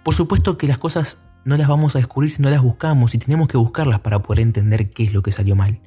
Por 0.04 0.14
supuesto 0.14 0.58
que 0.58 0.68
las 0.68 0.78
cosas 0.78 1.30
no 1.46 1.58
las 1.58 1.68
vamos 1.68 1.96
a 1.96 2.00
descubrir 2.00 2.30
si 2.30 2.42
no 2.42 2.50
las 2.50 2.62
buscamos 2.62 3.16
y 3.16 3.18
tenemos 3.18 3.48
que 3.48 3.58
buscarlas 3.58 4.02
para 4.02 4.22
poder 4.22 4.42
entender 4.42 4.92
qué 4.92 5.04
es 5.04 5.14
lo 5.14 5.24
que 5.24 5.32
salió 5.32 5.56
mal. 5.56 5.80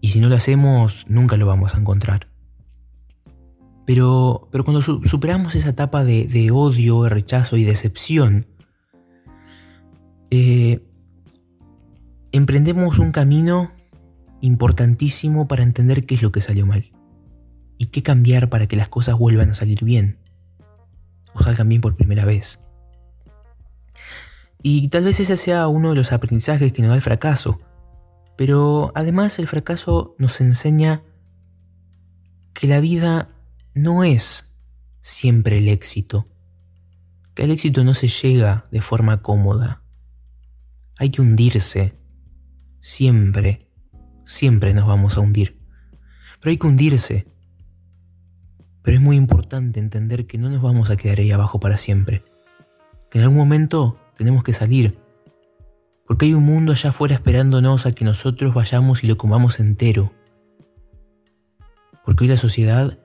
Y 0.00 0.08
si 0.08 0.20
no 0.20 0.28
lo 0.28 0.36
hacemos, 0.36 1.06
nunca 1.08 1.38
lo 1.38 1.46
vamos 1.46 1.74
a 1.74 1.78
encontrar. 1.78 2.28
Pero, 3.86 4.48
pero 4.50 4.64
cuando 4.64 4.82
superamos 4.82 5.54
esa 5.54 5.70
etapa 5.70 6.04
de, 6.04 6.50
odio, 6.52 7.08
rechazo 7.08 7.56
y 7.56 7.64
decepción, 7.64 8.46
eh, 10.30 10.82
emprendemos 12.44 12.98
un 12.98 13.10
camino 13.10 13.70
importantísimo 14.42 15.48
para 15.48 15.62
entender 15.62 16.04
qué 16.04 16.14
es 16.14 16.20
lo 16.22 16.30
que 16.30 16.42
salió 16.42 16.66
mal 16.66 16.92
y 17.78 17.86
qué 17.86 18.02
cambiar 18.02 18.50
para 18.50 18.66
que 18.66 18.76
las 18.76 18.88
cosas 18.88 19.16
vuelvan 19.16 19.48
a 19.48 19.54
salir 19.54 19.82
bien 19.82 20.18
o 21.32 21.42
salgan 21.42 21.70
bien 21.70 21.80
por 21.80 21.96
primera 21.96 22.26
vez. 22.26 22.60
Y 24.62 24.88
tal 24.88 25.04
vez 25.04 25.20
ese 25.20 25.38
sea 25.38 25.68
uno 25.68 25.88
de 25.88 25.94
los 25.94 26.12
aprendizajes 26.12 26.70
que 26.70 26.82
nos 26.82 26.90
da 26.90 26.96
el 26.96 27.00
fracaso, 27.00 27.60
pero 28.36 28.92
además 28.94 29.38
el 29.38 29.46
fracaso 29.46 30.14
nos 30.18 30.38
enseña 30.42 31.02
que 32.52 32.66
la 32.66 32.80
vida 32.80 33.30
no 33.72 34.04
es 34.04 34.54
siempre 35.00 35.56
el 35.56 35.68
éxito, 35.68 36.28
que 37.32 37.44
al 37.44 37.50
éxito 37.52 37.84
no 37.84 37.94
se 37.94 38.08
llega 38.08 38.66
de 38.70 38.82
forma 38.82 39.22
cómoda. 39.22 39.82
Hay 40.98 41.08
que 41.08 41.22
hundirse. 41.22 42.03
Siempre, 42.84 43.66
siempre 44.26 44.74
nos 44.74 44.86
vamos 44.86 45.16
a 45.16 45.20
hundir. 45.20 45.58
Pero 46.38 46.50
hay 46.50 46.58
que 46.58 46.66
hundirse. 46.66 47.26
Pero 48.82 48.98
es 48.98 49.02
muy 49.02 49.16
importante 49.16 49.80
entender 49.80 50.26
que 50.26 50.36
no 50.36 50.50
nos 50.50 50.60
vamos 50.60 50.90
a 50.90 50.96
quedar 50.96 51.18
ahí 51.18 51.30
abajo 51.30 51.58
para 51.58 51.78
siempre. 51.78 52.22
Que 53.10 53.16
en 53.16 53.24
algún 53.24 53.38
momento 53.38 53.98
tenemos 54.18 54.44
que 54.44 54.52
salir. 54.52 54.98
Porque 56.06 56.26
hay 56.26 56.34
un 56.34 56.44
mundo 56.44 56.72
allá 56.72 56.90
afuera 56.90 57.14
esperándonos 57.14 57.86
a 57.86 57.92
que 57.92 58.04
nosotros 58.04 58.52
vayamos 58.52 59.02
y 59.02 59.06
lo 59.06 59.16
comamos 59.16 59.60
entero. 59.60 60.12
Porque 62.04 62.24
hoy 62.24 62.28
la 62.28 62.36
sociedad 62.36 62.98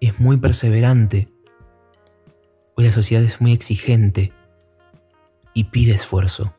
es 0.00 0.20
muy 0.20 0.36
perseverante. 0.36 1.26
Hoy 2.76 2.84
la 2.84 2.92
sociedad 2.92 3.24
es 3.24 3.40
muy 3.40 3.50
exigente 3.50 4.32
y 5.54 5.64
pide 5.64 5.96
esfuerzo. 5.96 6.54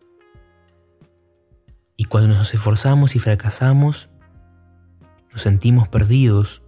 Y 1.99 2.05
cuando 2.05 2.33
nos 2.33 2.53
esforzamos 2.53 3.17
y 3.17 3.19
fracasamos, 3.19 4.07
nos 5.33 5.41
sentimos 5.41 5.89
perdidos, 5.89 6.61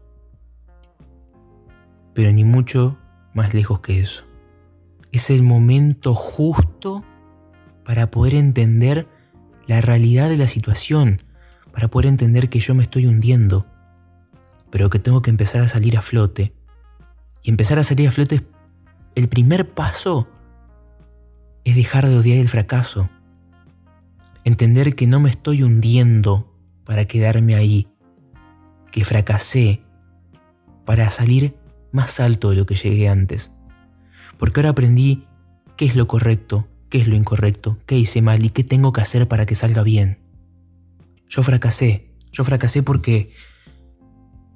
pero 2.14 2.34
ni 2.34 2.44
mucho 2.44 2.98
más 3.34 3.54
lejos 3.54 3.80
que 3.80 4.02
eso. 4.02 4.26
Es 5.14 5.30
el 5.30 5.42
momento 5.42 6.16
justo 6.16 7.06
para 7.86 8.12
poder 8.12 8.36
entender 8.36 9.08
la 9.68 9.80
realidad 9.80 10.28
de 10.28 10.36
la 10.36 10.50
situación, 10.50 11.22
para 11.72 11.88
poder 11.88 12.08
entender 12.08 12.50
que 12.50 12.60
yo 12.60 12.76
me 12.76 12.84
estoy 12.84 13.08
hundiendo, 13.08 13.66
pero 14.70 14.90
que 14.90 15.00
tengo 15.00 15.22
que 15.22 15.30
empezar 15.30 15.62
a 15.62 15.70
salir 15.70 15.98
a 15.98 16.02
flote 16.02 16.54
y 17.42 17.52
empezar 17.52 17.80
a 17.80 17.86
salir 17.86 18.10
a 18.10 18.12
flote, 18.12 18.46
el 19.16 19.30
primer 19.30 19.70
paso 19.70 20.28
es 21.64 21.78
dejar 21.78 22.10
de 22.10 22.18
odiar 22.18 22.38
el 22.38 22.50
fracaso. 22.50 23.10
Entender 24.44 24.96
que 24.96 25.08
no 25.08 25.20
me 25.20 25.30
estoy 25.30 25.64
hundiendo 25.64 26.56
para 26.84 27.06
quedarme 27.06 27.56
ahí, 27.56 27.88
que 28.92 29.04
fracasé 29.04 29.82
para 30.86 31.10
salir 31.12 31.56
más 31.92 32.20
alto 32.20 32.50
de 32.50 32.56
lo 32.56 32.66
que 32.66 32.76
llegué 32.76 33.08
antes. 33.08 33.52
Porque 34.38 34.60
ahora 34.60 34.70
aprendí 34.70 35.28
qué 35.78 35.86
es 35.86 35.96
lo 35.96 36.08
correcto, 36.08 36.68
qué 36.90 37.00
es 37.00 37.08
lo 37.08 37.16
incorrecto, 37.16 37.78
qué 37.86 37.98
hice 37.98 38.22
mal 38.22 38.44
y 38.44 38.50
qué 38.50 38.64
tengo 38.64 38.92
que 38.92 39.02
hacer 39.02 39.28
para 39.28 39.46
que 39.46 39.56
salga 39.56 39.84
bien. 39.84 40.20
Yo 41.28 41.44
fracasé, 41.44 42.12
yo 42.32 42.44
fracasé 42.44 42.84
porque 42.84 43.32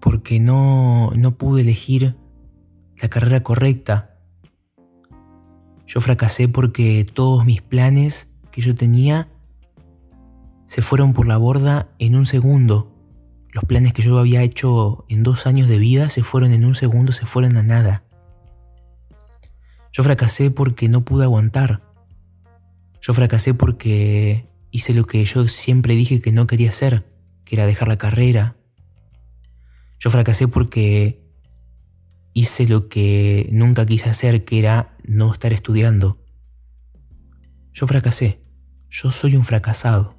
porque 0.01 0.39
no 0.39 1.11
no 1.15 1.37
pude 1.37 1.61
elegir 1.61 2.15
la 3.01 3.09
carrera 3.09 3.43
correcta. 3.43 4.19
Yo 5.87 6.01
fracasé 6.01 6.47
porque 6.47 7.05
todos 7.11 7.45
mis 7.45 7.61
planes 7.61 8.37
que 8.51 8.61
yo 8.61 8.75
tenía 8.75 9.29
se 10.67 10.81
fueron 10.81 11.13
por 11.13 11.27
la 11.27 11.37
borda 11.37 11.89
en 11.99 12.15
un 12.15 12.25
segundo. 12.25 12.91
Los 13.51 13.63
planes 13.65 13.93
que 13.93 14.01
yo 14.01 14.17
había 14.19 14.41
hecho 14.43 15.05
en 15.07 15.23
dos 15.23 15.47
años 15.47 15.67
de 15.67 15.79
vida 15.79 16.09
se 16.09 16.23
fueron 16.23 16.51
en 16.51 16.65
un 16.65 16.75
segundo, 16.75 17.11
se 17.11 17.25
fueron 17.25 17.55
a 17.57 17.63
nada. 17.63 18.03
Yo 19.91 20.03
fracasé 20.03 20.51
porque 20.51 20.89
no 20.89 21.05
pude 21.05 21.23
aguantar. 21.23 21.81
Yo 23.01 23.13
fracasé 23.13 23.53
porque 23.53 24.49
hice 24.71 24.93
lo 24.93 25.05
que 25.05 25.23
yo 25.23 25.47
siempre 25.47 25.95
dije 25.95 26.19
que 26.19 26.33
no 26.33 26.47
quería 26.47 26.71
hacer, 26.71 27.05
que 27.45 27.55
era 27.55 27.65
dejar 27.65 27.87
la 27.87 27.97
carrera. 27.97 28.57
Yo 29.99 30.09
fracasé 30.09 30.49
porque 30.49 31.23
hice 32.33 32.67
lo 32.67 32.89
que 32.89 33.47
nunca 33.53 33.85
quise 33.85 34.09
hacer, 34.09 34.43
que 34.43 34.59
era 34.59 34.97
no 35.05 35.31
estar 35.31 35.53
estudiando. 35.53 36.19
Yo 37.71 37.87
fracasé. 37.87 38.41
Yo 38.89 39.11
soy 39.11 39.35
un 39.35 39.45
fracasado. 39.45 40.17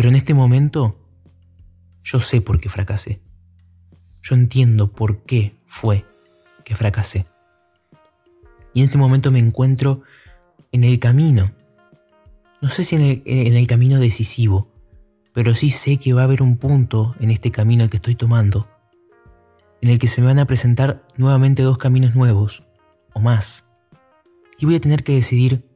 Pero 0.00 0.08
en 0.08 0.16
este 0.16 0.32
momento, 0.32 0.96
yo 2.02 2.20
sé 2.20 2.40
por 2.40 2.58
qué 2.58 2.70
fracasé. 2.70 3.20
Yo 4.22 4.34
entiendo 4.34 4.92
por 4.92 5.24
qué 5.24 5.60
fue 5.66 6.06
que 6.64 6.74
fracasé. 6.74 7.26
Y 8.72 8.80
en 8.80 8.86
este 8.86 8.96
momento 8.96 9.30
me 9.30 9.40
encuentro 9.40 10.00
en 10.72 10.84
el 10.84 10.98
camino. 10.98 11.52
No 12.62 12.70
sé 12.70 12.84
si 12.84 12.96
en 12.96 13.56
el, 13.56 13.66
camino 13.66 13.98
decisivo, 13.98 14.72
pero 15.34 15.54
sí 15.54 15.68
sé 15.68 15.98
que 15.98 16.14
va 16.14 16.22
a 16.22 16.24
haber 16.24 16.40
un 16.40 16.56
punto 16.56 17.14
en 17.20 17.30
este 17.30 17.50
camino 17.50 17.86
que 17.90 17.98
estoy 17.98 18.14
tomando 18.14 18.70
en 19.82 19.90
el 19.90 19.98
que 19.98 20.08
se 20.08 20.22
me 20.22 20.28
van 20.28 20.38
a 20.38 20.46
presentar 20.46 21.06
nuevamente 21.18 21.62
dos 21.62 21.76
caminos 21.76 22.14
nuevos, 22.14 22.62
o 23.12 23.20
más, 23.20 23.70
y 24.58 24.64
voy 24.64 24.76
a 24.76 24.80
tener 24.80 25.04
que 25.04 25.16
decidir 25.16 25.68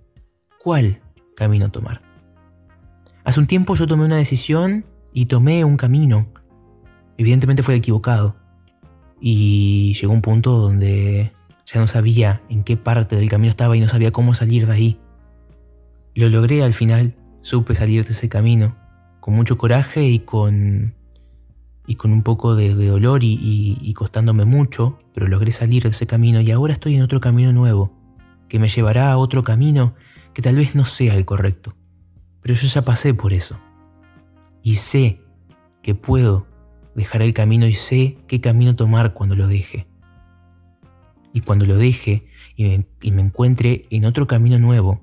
cuál 0.59 1.03
camino 1.37 1.71
tomar. 1.71 2.04
Hace 3.25 3.41
un 3.41 3.47
tiempo 3.47 3.75
yo 3.75 3.87
tomé 3.87 4.05
una 4.05 4.17
decisión 4.17 4.85
y 5.13 5.27
tomé 5.27 5.65
un 5.65 5.77
camino. 5.77 6.29
Evidentemente 7.17 7.63
fue 7.63 7.75
equivocado. 7.75 8.37
Y 9.21 9.95
llegó 9.95 10.13
un 10.13 10.21
punto 10.21 10.59
donde 10.59 11.33
ya 11.65 11.81
no 11.81 11.87
sabía 11.87 12.43
en 12.51 12.63
qué 12.63 12.77
parte 12.77 13.17
del 13.17 13.31
camino 13.31 13.51
estaba 13.51 13.77
y 13.77 13.81
no 13.81 13.89
sabía 13.89 14.13
cómo 14.13 14.35
salir 14.35 14.67
de 14.67 14.73
ahí. 14.73 15.01
Lo 16.15 16.29
logré 16.29 16.63
al 16.63 16.75
final, 16.75 17.17
supe 17.41 17.75
salir 17.75 18.05
de 18.05 18.13
ese 18.13 18.29
camino, 18.29 18.77
con 19.21 19.35
mucho 19.35 19.57
coraje 19.57 20.05
y 20.05 20.21
con 20.21 20.95
y 21.87 21.97
con 21.97 22.13
un 22.13 22.23
poco 22.23 22.55
de, 22.55 22.75
dolor 22.75 23.21
y, 23.23 23.93
costándome 23.95 24.45
mucho, 24.45 24.99
pero 25.13 25.27
logré 25.27 25.53
salir 25.53 25.83
de 25.83 25.91
ese 25.91 26.07
camino 26.07 26.41
y 26.41 26.51
ahora 26.51 26.73
estoy 26.73 26.95
en 26.97 27.03
otro 27.03 27.21
camino 27.21 27.53
nuevo, 27.53 27.93
que 28.49 28.59
me 28.59 28.69
llevará 28.69 29.13
a 29.13 29.19
otro 29.19 29.45
camino 29.45 29.95
que 30.33 30.41
tal 30.41 30.57
vez 30.57 30.75
no 30.75 30.85
sea 30.85 31.15
el 31.15 31.25
correcto. 31.25 31.75
Pero 32.45 32.55
yo 32.57 32.69
ya 32.69 32.83
pasé 32.83 33.15
por 33.15 33.33
eso. 33.33 33.59
Y 34.63 34.75
sé 34.75 35.19
que 35.83 35.95
puedo 35.95 36.47
dejar 36.95 37.23
el 37.23 37.33
camino 37.33 37.67
y 37.67 37.73
sé 37.73 38.19
qué 38.29 38.43
camino 38.43 38.77
tomar 38.77 39.15
cuando 39.15 39.35
lo 39.35 39.49
deje. 39.49 39.87
Y 41.33 41.41
cuando 41.41 41.65
lo 41.65 41.79
deje 41.79 42.29
y 42.55 42.85
me, 43.11 43.23
encuentre 43.23 43.87
en 43.89 44.05
otro 44.05 44.27
camino 44.27 44.59
nuevo, 44.59 45.01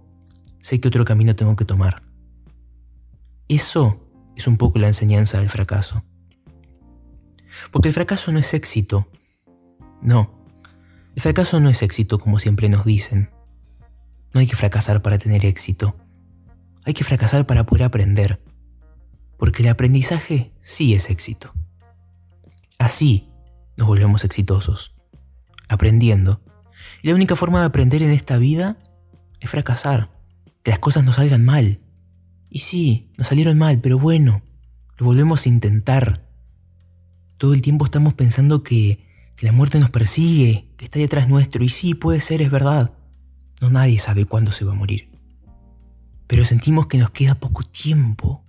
sé 0.60 0.80
qué 0.80 0.90
otro 0.90 1.04
camino 1.04 1.36
tengo 1.36 1.56
que 1.56 1.66
tomar. 1.66 2.04
Eso 3.48 4.00
es 4.36 4.46
un 4.46 4.58
poco 4.58 4.78
la 4.78 4.88
enseñanza 4.88 5.40
del 5.40 5.50
fracaso. 5.50 6.04
Porque 7.72 7.88
el 7.88 7.96
fracaso 7.96 8.32
no 8.32 8.38
es 8.38 8.54
éxito. 8.54 9.08
No. 10.04 10.46
El 11.16 11.24
fracaso 11.24 11.60
no 11.60 11.70
es 11.70 11.82
éxito 11.82 12.20
como 12.20 12.38
siempre 12.38 12.70
nos 12.70 12.86
dicen. 12.86 13.32
No 14.32 14.42
hay 14.42 14.46
que 14.46 14.56
fracasar 14.56 15.02
para 15.02 15.18
tener 15.18 15.44
éxito. 15.44 15.96
Hay 16.86 16.94
que 16.94 17.04
fracasar 17.04 17.46
para 17.46 17.66
poder 17.66 17.84
aprender. 17.84 18.42
Porque 19.38 19.64
el 19.64 19.70
aprendizaje 19.70 20.52
sí 20.62 20.94
es 20.94 21.10
éxito. 21.10 21.54
Así 22.80 23.30
nos 23.78 23.88
volvemos 23.88 24.24
exitosos, 24.24 24.96
aprendiendo. 25.68 26.42
Y 27.02 27.10
la 27.10 27.16
única 27.16 27.36
forma 27.36 27.60
de 27.60 27.66
aprender 27.66 28.04
en 28.04 28.12
esta 28.12 28.38
vida 28.38 28.78
es 29.40 29.50
fracasar, 29.50 30.12
que 30.64 30.72
las 30.72 30.80
cosas 30.80 31.04
nos 31.04 31.16
salgan 31.16 31.44
mal. 31.44 31.80
Y 32.50 32.60
sí, 32.60 33.12
nos 33.18 33.28
salieron 33.28 33.58
mal, 33.58 33.80
pero 33.82 33.98
bueno, 33.98 34.44
lo 34.98 35.06
volvemos 35.06 35.46
a 35.46 35.50
intentar. 35.50 36.28
Todo 37.38 37.54
el 37.54 37.62
tiempo 37.62 37.86
estamos 37.86 38.14
pensando 38.14 38.64
que, 38.64 39.10
la 39.42 39.52
muerte 39.52 39.80
nos 39.80 39.90
persigue, 39.90 40.68
que 40.78 40.86
está 40.86 41.00
detrás 41.00 41.28
nuestro, 41.28 41.64
y 41.64 41.70
sí, 41.70 41.96
puede 41.96 42.20
ser, 42.20 42.44
es 42.44 42.52
verdad. 42.52 42.94
No 43.60 43.72
nadie 43.72 43.98
sabe 43.98 44.26
cuándo 44.26 44.52
se 44.52 44.66
va 44.66 44.74
a 44.74 44.76
morir. 44.76 45.11
Pero 46.32 46.46
sentimos 46.46 46.88
que 46.88 46.98
nos 46.98 47.10
queda 47.10 47.36
poco 47.36 47.62
tiempo. 47.62 48.46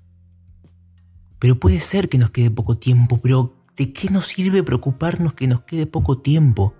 Pero 1.40 1.58
puede 1.58 1.80
ser 1.80 2.08
que 2.08 2.16
nos 2.16 2.30
quede 2.30 2.48
poco 2.48 2.78
tiempo, 2.78 3.18
pero 3.20 3.56
¿de 3.76 3.92
qué 3.92 4.08
nos 4.08 4.28
sirve 4.28 4.62
preocuparnos 4.62 5.34
que 5.34 5.48
nos 5.48 5.62
quede 5.62 5.86
poco 5.86 6.18
tiempo? 6.18 6.74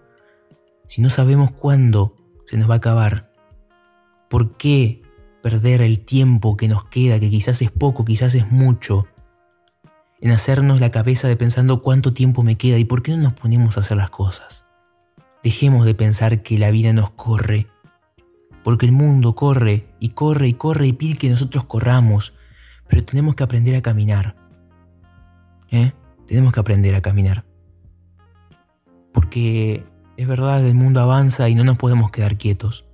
Si 0.87 1.03
no 1.03 1.11
sabemos 1.11 1.51
cuándo 1.51 2.15
se 2.47 2.57
nos 2.57 2.71
va 2.71 2.75
a 2.75 2.77
acabar. 2.77 3.33
¿Por 4.31 4.57
qué 4.57 5.03
perder 5.43 5.81
el 5.81 6.05
tiempo 6.05 6.57
que 6.57 6.69
nos 6.69 6.85
queda, 6.85 7.19
que 7.19 7.31
quizás 7.31 7.61
es 7.63 7.73
poco, 7.73 8.05
quizás 8.05 8.37
es 8.37 8.49
mucho, 8.53 9.09
en 10.21 10.31
hacernos 10.31 10.81
la 10.81 10.93
cabeza 10.93 11.27
de 11.27 11.35
pensando 11.35 11.83
cuánto 11.83 12.15
tiempo 12.15 12.45
me 12.45 12.57
queda 12.57 12.79
y 12.79 12.85
por 12.85 13.03
qué 13.03 13.11
no 13.11 13.25
nos 13.25 13.33
ponemos 13.33 13.77
a 13.77 13.81
hacer 13.81 13.97
las 13.97 14.11
cosas? 14.11 14.67
Dejemos 15.43 15.85
de 15.85 15.97
pensar 15.97 16.45
que 16.45 16.61
la 16.61 16.71
vida 16.71 16.93
nos 16.93 17.11
corre, 17.11 17.67
porque 18.65 18.87
el 18.87 18.93
mundo 18.93 19.35
corre 19.35 19.87
y 20.01 20.11
corre 20.11 20.49
y 20.49 20.55
corre 20.55 20.87
y 20.87 20.93
pide 20.93 21.19
que 21.19 21.31
nosotros 21.31 21.65
corramos, 21.65 22.35
pero 22.89 23.05
tenemos 23.05 23.35
que 23.35 23.45
aprender 23.45 23.77
a 23.77 23.83
caminar. 23.83 24.37
¿Eh? 25.71 25.93
Tenemos 26.27 26.53
que 26.53 26.61
aprender 26.61 26.95
a 26.95 27.01
caminar. 27.01 27.45
Porque 29.13 29.85
es 30.17 30.29
verdad, 30.29 30.65
el 30.65 30.75
mundo 30.75 31.01
avanza 31.01 31.49
y 31.49 31.55
no 31.55 31.65
nos 31.65 31.79
podemos 31.79 32.11
quedar 32.11 32.37
quietos 32.37 32.87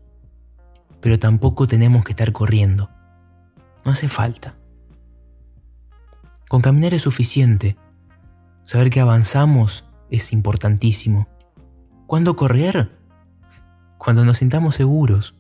pero 1.00 1.18
tampoco 1.18 1.66
tenemos 1.66 2.04
que 2.04 2.12
estar 2.12 2.32
corriendo. 2.32 2.90
No 3.84 3.92
hace 3.92 4.08
falta. 4.08 4.56
Con 6.48 6.60
caminar 6.60 6.94
es 6.94 7.02
suficiente. 7.02 7.76
Saber 8.64 8.90
que 8.90 9.00
avanzamos 9.00 9.84
es 10.10 10.32
importantísimo. 10.32 11.28
¿Cuándo 12.06 12.36
correr? 12.36 12.98
Cuando 13.98 14.24
nos 14.24 14.38
sintamos 14.38 14.74
seguros. 14.74 15.38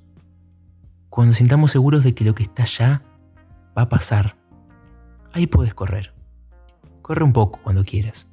Cuando 1.10 1.34
sintamos 1.34 1.70
seguros 1.70 2.04
de 2.04 2.14
que 2.14 2.24
lo 2.24 2.34
que 2.34 2.44
está 2.44 2.62
allá 2.62 3.02
va 3.76 3.82
a 3.82 3.88
pasar. 3.88 4.36
Ahí 5.32 5.46
puedes 5.46 5.74
correr. 5.74 6.14
Corre 7.02 7.24
un 7.24 7.32
poco 7.32 7.60
cuando 7.62 7.84
quieras. 7.84 8.28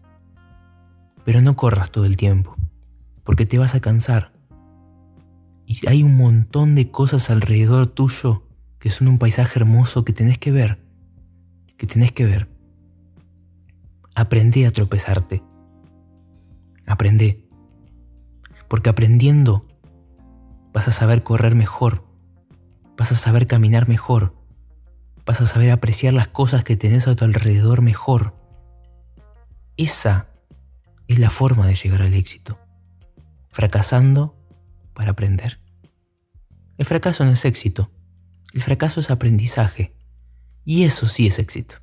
Pero 1.24 1.42
no 1.42 1.56
corras 1.56 1.92
todo 1.92 2.06
el 2.06 2.18
tiempo, 2.18 2.56
porque 3.24 3.46
te 3.46 3.58
vas 3.58 3.76
a 3.76 3.80
cansar 3.80 4.36
y 5.66 5.88
hay 5.88 6.04
un 6.04 6.16
montón 6.16 6.76
de 6.76 6.92
cosas 6.92 7.30
alrededor 7.30 7.88
tuyo 7.88 8.44
que 8.80 8.92
son 8.92 9.08
un 9.08 9.18
paisaje 9.18 9.60
hermoso 9.60 10.06
que 10.06 10.14
tenés 10.14 10.38
que 10.38 10.52
ver, 10.52 10.80
que 11.78 11.88
tenés 11.88 12.12
que 12.12 12.26
ver. 12.26 12.48
Aprende 14.16 14.68
a 14.68 14.72
tropezarte. 14.72 15.44
Aprende. 16.86 17.50
Porque 18.68 18.90
aprendiendo 18.90 19.64
vas 20.72 20.88
a 20.88 20.92
saber 20.92 21.24
correr 21.24 21.56
mejor, 21.56 22.06
vas 22.97 23.12
a 23.12 23.15
saber 23.15 23.47
caminar 23.47 23.88
mejor, 23.88 24.36
vas 25.25 25.41
a 25.41 25.47
saber 25.47 25.71
apreciar 25.71 26.13
las 26.13 26.27
cosas 26.27 26.63
que 26.63 26.77
tenés 26.77 27.08
a 27.08 27.15
tu 27.15 27.25
alrededor 27.25 27.81
mejor. 27.81 28.36
Esa 29.77 30.29
es 31.08 31.19
la 31.19 31.29
forma 31.29 31.67
de 31.67 31.75
llegar 31.75 32.01
al 32.01 32.13
éxito. 32.13 32.60
Fracasando 33.49 34.36
para 34.93 35.12
aprender. 35.12 35.60
El 36.77 36.86
fracaso 36.86 37.25
no 37.25 37.31
es 37.31 37.45
éxito, 37.45 37.91
el 38.53 38.62
fracaso 38.62 38.99
es 38.99 39.12
aprendizaje. 39.12 39.95
Y 40.63 40.84
eso 40.84 41.08
sí 41.08 41.27
es 41.27 41.39
éxito. 41.39 41.75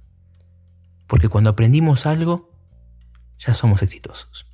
Porque 1.06 1.28
cuando 1.28 1.50
aprendimos 1.50 2.06
algo, 2.06 2.50
ya 3.38 3.54
somos 3.54 3.82
exitosos. 3.82 4.46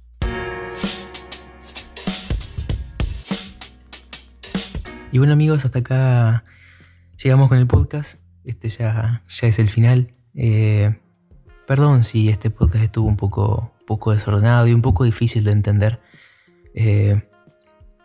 Y 5.11 5.19
bueno 5.19 5.33
amigos, 5.33 5.65
hasta 5.65 5.79
acá 5.79 6.45
llegamos 7.23 7.49
con 7.49 7.57
el 7.57 7.67
podcast. 7.67 8.21
Este 8.45 8.69
ya, 8.69 9.23
ya 9.27 9.47
es 9.49 9.59
el 9.59 9.69
final. 9.69 10.15
Eh, 10.35 10.95
perdón 11.67 12.05
si 12.05 12.29
este 12.29 12.51
podcast 12.51 12.85
estuvo 12.85 13.09
un 13.09 13.17
poco, 13.17 13.75
poco 13.87 14.13
desordenado 14.13 14.67
y 14.67 14.75
un 14.75 14.83
poco 14.83 15.05
difícil 15.05 15.45
de 15.45 15.53
entender. 15.53 16.01
Eh, 16.75 17.23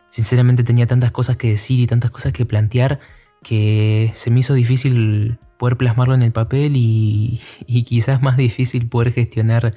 sinceramente 0.10 0.64
tenía 0.64 0.88
tantas 0.88 1.12
cosas 1.12 1.36
que 1.36 1.50
decir 1.50 1.82
y 1.82 1.88
tantas 1.88 2.10
cosas 2.10 2.32
que 2.32 2.46
plantear 2.46 3.02
que 3.44 4.10
se 4.14 4.32
me 4.32 4.40
hizo 4.40 4.54
difícil 4.54 5.40
poder 5.58 5.76
plasmarlo 5.76 6.16
en 6.16 6.22
el 6.22 6.32
papel 6.32 6.74
y, 6.78 7.42
quizás 7.86 8.22
más 8.22 8.38
difícil 8.38 8.88
poder 8.88 9.12
gestionar 9.12 9.76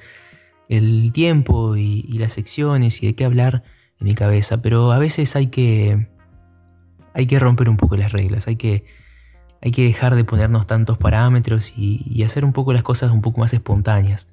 el 0.69 1.11
tiempo 1.11 1.75
y, 1.75 2.03
las 2.13 2.31
secciones 2.31 3.03
y 3.03 3.07
de 3.07 3.15
qué 3.15 3.25
hablar 3.25 3.63
en 3.99 4.07
mi 4.07 4.15
cabeza. 4.15 4.61
Pero 4.61 4.93
a 4.93 4.97
veces 4.97 5.35
hay 5.35 5.47
que, 5.47 6.07
hay 7.17 7.25
que 7.25 7.39
romper 7.39 7.67
un 7.67 7.77
poco 7.77 7.97
las 7.97 8.11
reglas, 8.11 8.47
hay 8.47 8.57
que, 8.57 8.85
hay 9.63 9.71
que 9.71 9.83
dejar 9.83 10.13
de 10.13 10.23
ponernos 10.23 10.67
tantos 10.67 10.99
parámetros 10.99 11.73
y, 11.75 12.23
hacer 12.23 12.45
un 12.45 12.53
poco 12.53 12.73
las 12.73 12.83
cosas 12.83 13.09
un 13.09 13.21
poco 13.21 13.41
más 13.41 13.53
espontáneas. 13.53 14.27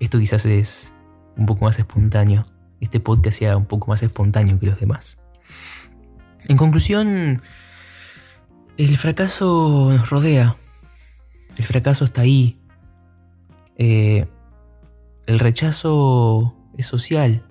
Esto 0.00 0.18
quizás 0.18 0.44
es 0.44 0.92
un 1.36 1.46
poco 1.46 1.64
más 1.64 1.78
espontáneo. 1.78 2.44
Este 2.80 2.98
podcast 2.98 3.38
sea 3.38 3.56
un 3.56 3.66
poco 3.66 3.86
más 3.86 4.02
espontáneo 4.02 4.58
que 4.58 4.66
los 4.66 4.80
demás. 4.80 5.24
En 6.48 6.56
conclusión, 6.56 7.40
el 8.78 8.96
fracaso 8.98 9.92
nos 9.92 10.10
rodea. 10.10 10.56
El 11.56 11.64
fracaso 11.64 12.04
está 12.04 12.22
ahí. 12.22 12.58
Eh, 13.76 14.26
el 15.26 15.38
rechazo 15.38 16.56
es 16.76 16.86
social 16.86 17.44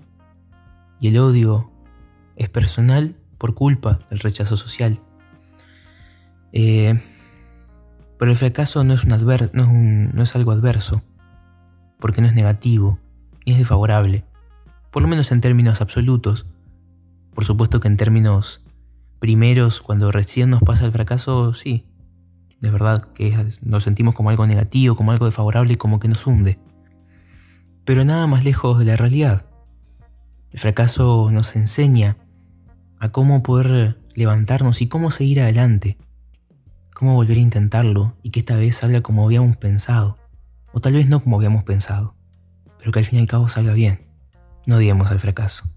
y 1.00 1.08
el 1.08 1.16
odio 1.16 1.72
es 2.36 2.50
personal 2.50 3.16
por 3.44 3.54
culpa 3.54 3.98
del 4.08 4.20
rechazo 4.20 4.56
social. 4.56 5.02
Eh, 6.52 6.98
pero 8.18 8.30
el 8.30 8.38
fracaso 8.38 8.84
no 8.84 8.94
es, 8.94 9.04
un 9.04 10.10
no 10.14 10.22
es 10.22 10.34
algo 10.34 10.52
adverso, 10.52 11.02
porque 12.00 12.22
no 12.22 12.26
es 12.26 12.32
negativo, 12.32 12.98
ni 13.44 13.52
es 13.52 13.58
desfavorable, 13.58 14.24
por 14.90 15.02
lo 15.02 15.08
menos 15.08 15.30
en 15.30 15.42
términos 15.42 15.82
absolutos. 15.82 16.46
Por 17.34 17.44
supuesto 17.44 17.80
que 17.80 17.88
en 17.88 17.98
términos 17.98 18.64
primeros, 19.18 19.82
cuando 19.82 20.10
recién 20.10 20.48
nos 20.48 20.62
pasa 20.62 20.86
el 20.86 20.92
fracaso, 20.92 21.52
sí, 21.52 21.84
de 22.62 22.70
verdad 22.70 23.02
que 23.12 23.36
nos 23.60 23.84
sentimos 23.84 24.14
como 24.14 24.30
algo 24.30 24.46
negativo, 24.46 24.96
como 24.96 25.12
algo 25.12 25.26
desfavorable 25.26 25.76
como 25.76 26.00
que 26.00 26.08
nos 26.08 26.26
hunde. 26.26 26.58
Pero 27.84 28.06
nada 28.06 28.26
más 28.26 28.42
lejos 28.42 28.78
de 28.78 28.86
la 28.86 28.96
realidad. 28.96 29.44
El 30.50 30.60
fracaso 30.60 31.28
nos 31.30 31.54
enseña 31.56 32.16
a 33.04 33.10
cómo 33.10 33.42
poder 33.42 33.98
levantarnos 34.14 34.80
y 34.80 34.88
cómo 34.88 35.10
seguir 35.10 35.42
adelante. 35.42 35.98
Cómo 36.94 37.14
volver 37.14 37.36
a 37.36 37.40
intentarlo 37.40 38.16
y 38.22 38.30
que 38.30 38.40
esta 38.40 38.56
vez 38.56 38.76
salga 38.76 39.02
como 39.02 39.26
habíamos 39.26 39.58
pensado. 39.58 40.16
O 40.72 40.80
tal 40.80 40.94
vez 40.94 41.06
no 41.06 41.22
como 41.22 41.36
habíamos 41.36 41.64
pensado. 41.64 42.14
Pero 42.78 42.92
que 42.92 43.00
al 43.00 43.04
fin 43.04 43.18
y 43.18 43.22
al 43.22 43.28
cabo 43.28 43.46
salga 43.48 43.74
bien. 43.74 44.06
No 44.66 44.78
digamos 44.78 45.10
al 45.10 45.20
fracaso. 45.20 45.68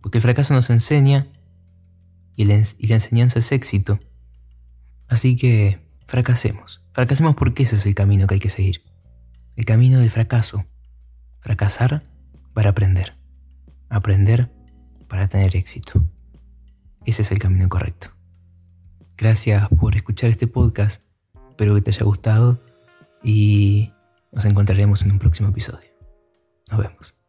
Porque 0.00 0.16
el 0.16 0.22
fracaso 0.22 0.54
nos 0.54 0.70
enseña 0.70 1.26
y 2.36 2.46
la, 2.46 2.54
enseñanza 2.54 3.40
es 3.40 3.52
éxito. 3.52 4.00
Así 5.08 5.36
que 5.36 5.78
fracasemos. 6.06 6.82
Fracasemos 6.94 7.36
porque 7.36 7.64
ese 7.64 7.76
es 7.76 7.84
el 7.84 7.94
camino 7.94 8.26
que 8.26 8.34
hay 8.34 8.40
que 8.40 8.48
seguir. 8.48 8.82
El 9.56 9.66
camino 9.66 9.98
del 9.98 10.08
fracaso. 10.08 10.64
Fracasar 11.40 12.02
para 12.54 12.70
aprender. 12.70 13.12
Aprender 13.90 14.50
para 15.06 15.28
tener 15.28 15.54
éxito. 15.54 16.02
Ese 17.04 17.22
es 17.22 17.32
el 17.32 17.38
camino 17.38 17.68
correcto. 17.68 18.08
Gracias 19.16 19.68
por 19.68 19.96
escuchar 19.96 20.30
este 20.30 20.46
podcast. 20.46 21.02
Espero 21.50 21.74
que 21.74 21.82
te 21.82 21.90
haya 21.90 22.04
gustado 22.04 22.60
y 23.22 23.92
nos 24.32 24.44
encontraremos 24.44 25.02
en 25.02 25.12
un 25.12 25.18
próximo 25.18 25.50
episodio. 25.50 25.90
Nos 26.70 26.80
vemos. 26.80 27.21